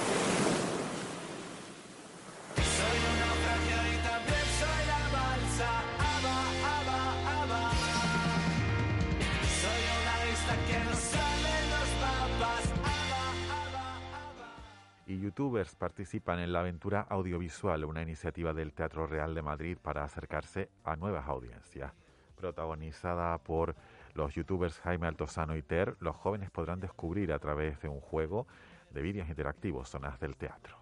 Youtubers 15.28 15.74
participan 15.74 16.38
en 16.38 16.54
la 16.54 16.60
aventura 16.60 17.06
audiovisual, 17.10 17.84
una 17.84 18.00
iniciativa 18.00 18.54
del 18.54 18.72
Teatro 18.72 19.06
Real 19.06 19.34
de 19.34 19.42
Madrid 19.42 19.76
para 19.76 20.02
acercarse 20.02 20.70
a 20.84 20.96
nuevas 20.96 21.28
audiencias. 21.28 21.92
Protagonizada 22.34 23.36
por 23.36 23.74
los 24.14 24.34
youtubers 24.34 24.78
Jaime 24.80 25.06
Altozano 25.06 25.54
y 25.54 25.62
Ter, 25.62 25.96
los 26.00 26.16
jóvenes 26.16 26.50
podrán 26.50 26.80
descubrir 26.80 27.30
a 27.34 27.38
través 27.38 27.78
de 27.82 27.88
un 27.88 28.00
juego 28.00 28.46
de 28.90 29.02
vídeos 29.02 29.28
interactivos 29.28 29.90
zonas 29.90 30.18
del 30.18 30.36
teatro. 30.36 30.78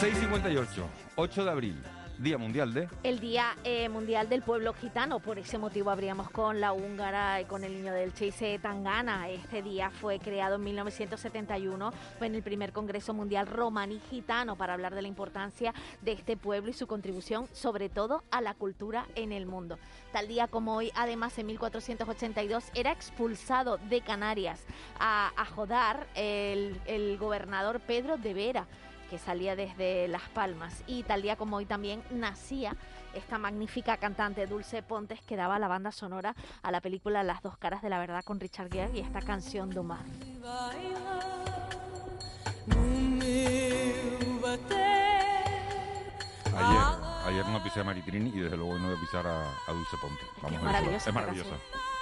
...6.58, 0.00 0.84
8 1.16 1.44
de 1.44 1.50
abril... 1.50 1.82
Día 2.20 2.36
Mundial 2.36 2.74
de... 2.74 2.86
el 3.02 3.18
Día 3.18 3.56
eh, 3.64 3.88
Mundial 3.88 4.28
del 4.28 4.42
Pueblo 4.42 4.74
Gitano. 4.74 5.20
Por 5.20 5.38
ese 5.38 5.56
motivo 5.56 5.90
habríamos 5.90 6.28
con 6.28 6.60
la 6.60 6.74
húngara 6.74 7.40
y 7.40 7.46
con 7.46 7.64
el 7.64 7.72
niño 7.72 7.94
del 7.94 8.12
Chase 8.12 8.58
Tangana. 8.58 9.30
Este 9.30 9.62
día 9.62 9.88
fue 9.88 10.18
creado 10.18 10.56
en 10.56 10.64
1971 10.64 11.92
fue 12.18 12.26
en 12.26 12.34
el 12.34 12.42
primer 12.42 12.72
Congreso 12.74 13.14
Mundial 13.14 13.46
Romaní 13.46 14.00
Gitano 14.10 14.56
para 14.56 14.74
hablar 14.74 14.94
de 14.94 15.00
la 15.00 15.08
importancia 15.08 15.72
de 16.02 16.12
este 16.12 16.36
pueblo 16.36 16.70
y 16.70 16.74
su 16.74 16.86
contribución 16.86 17.48
sobre 17.54 17.88
todo 17.88 18.22
a 18.30 18.42
la 18.42 18.52
cultura 18.52 19.06
en 19.14 19.32
el 19.32 19.46
mundo. 19.46 19.78
Tal 20.12 20.28
día 20.28 20.46
como 20.46 20.76
hoy, 20.76 20.92
además 20.94 21.38
en 21.38 21.46
1482 21.46 22.64
era 22.74 22.92
expulsado 22.92 23.78
de 23.88 24.02
Canarias 24.02 24.62
a, 24.98 25.32
a 25.38 25.46
Jodar 25.46 26.06
el, 26.14 26.78
el 26.84 27.16
gobernador 27.16 27.80
Pedro 27.80 28.18
de 28.18 28.34
Vera 28.34 28.66
que 29.10 29.18
salía 29.18 29.56
desde 29.56 30.06
Las 30.06 30.22
Palmas. 30.28 30.84
Y 30.86 31.02
tal 31.02 31.22
día 31.22 31.34
como 31.34 31.56
hoy 31.56 31.66
también 31.66 32.02
nacía 32.10 32.76
esta 33.12 33.38
magnífica 33.38 33.96
cantante 33.96 34.46
Dulce 34.46 34.84
Pontes 34.84 35.20
que 35.22 35.34
daba 35.34 35.58
la 35.58 35.66
banda 35.66 35.90
sonora 35.90 36.36
a 36.62 36.70
la 36.70 36.80
película 36.80 37.24
Las 37.24 37.42
dos 37.42 37.56
caras 37.58 37.82
de 37.82 37.90
la 37.90 37.98
verdad 37.98 38.22
con 38.24 38.38
Richard 38.38 38.70
Gere 38.70 38.96
y 38.96 39.00
esta 39.00 39.20
canción 39.20 39.70
do 39.70 39.82
mar. 39.82 40.04
Ayer, 46.56 46.82
ayer 47.26 47.48
no 47.48 47.62
pisé 47.64 47.80
a 47.80 47.84
Maritrini 47.84 48.30
y 48.30 48.40
desde 48.40 48.56
luego 48.56 48.78
no 48.78 48.88
voy 48.88 48.96
a 48.96 49.00
pisar 49.00 49.26
a, 49.26 49.50
a 49.66 49.72
Dulce 49.72 49.96
Ponte. 50.00 50.22
Vamos 50.42 50.58
a 50.58 50.62
ver, 50.62 50.72
maravillosa 50.72 51.08
es 51.08 51.14
maravillosa. 51.14 51.50
canción. 51.50 51.99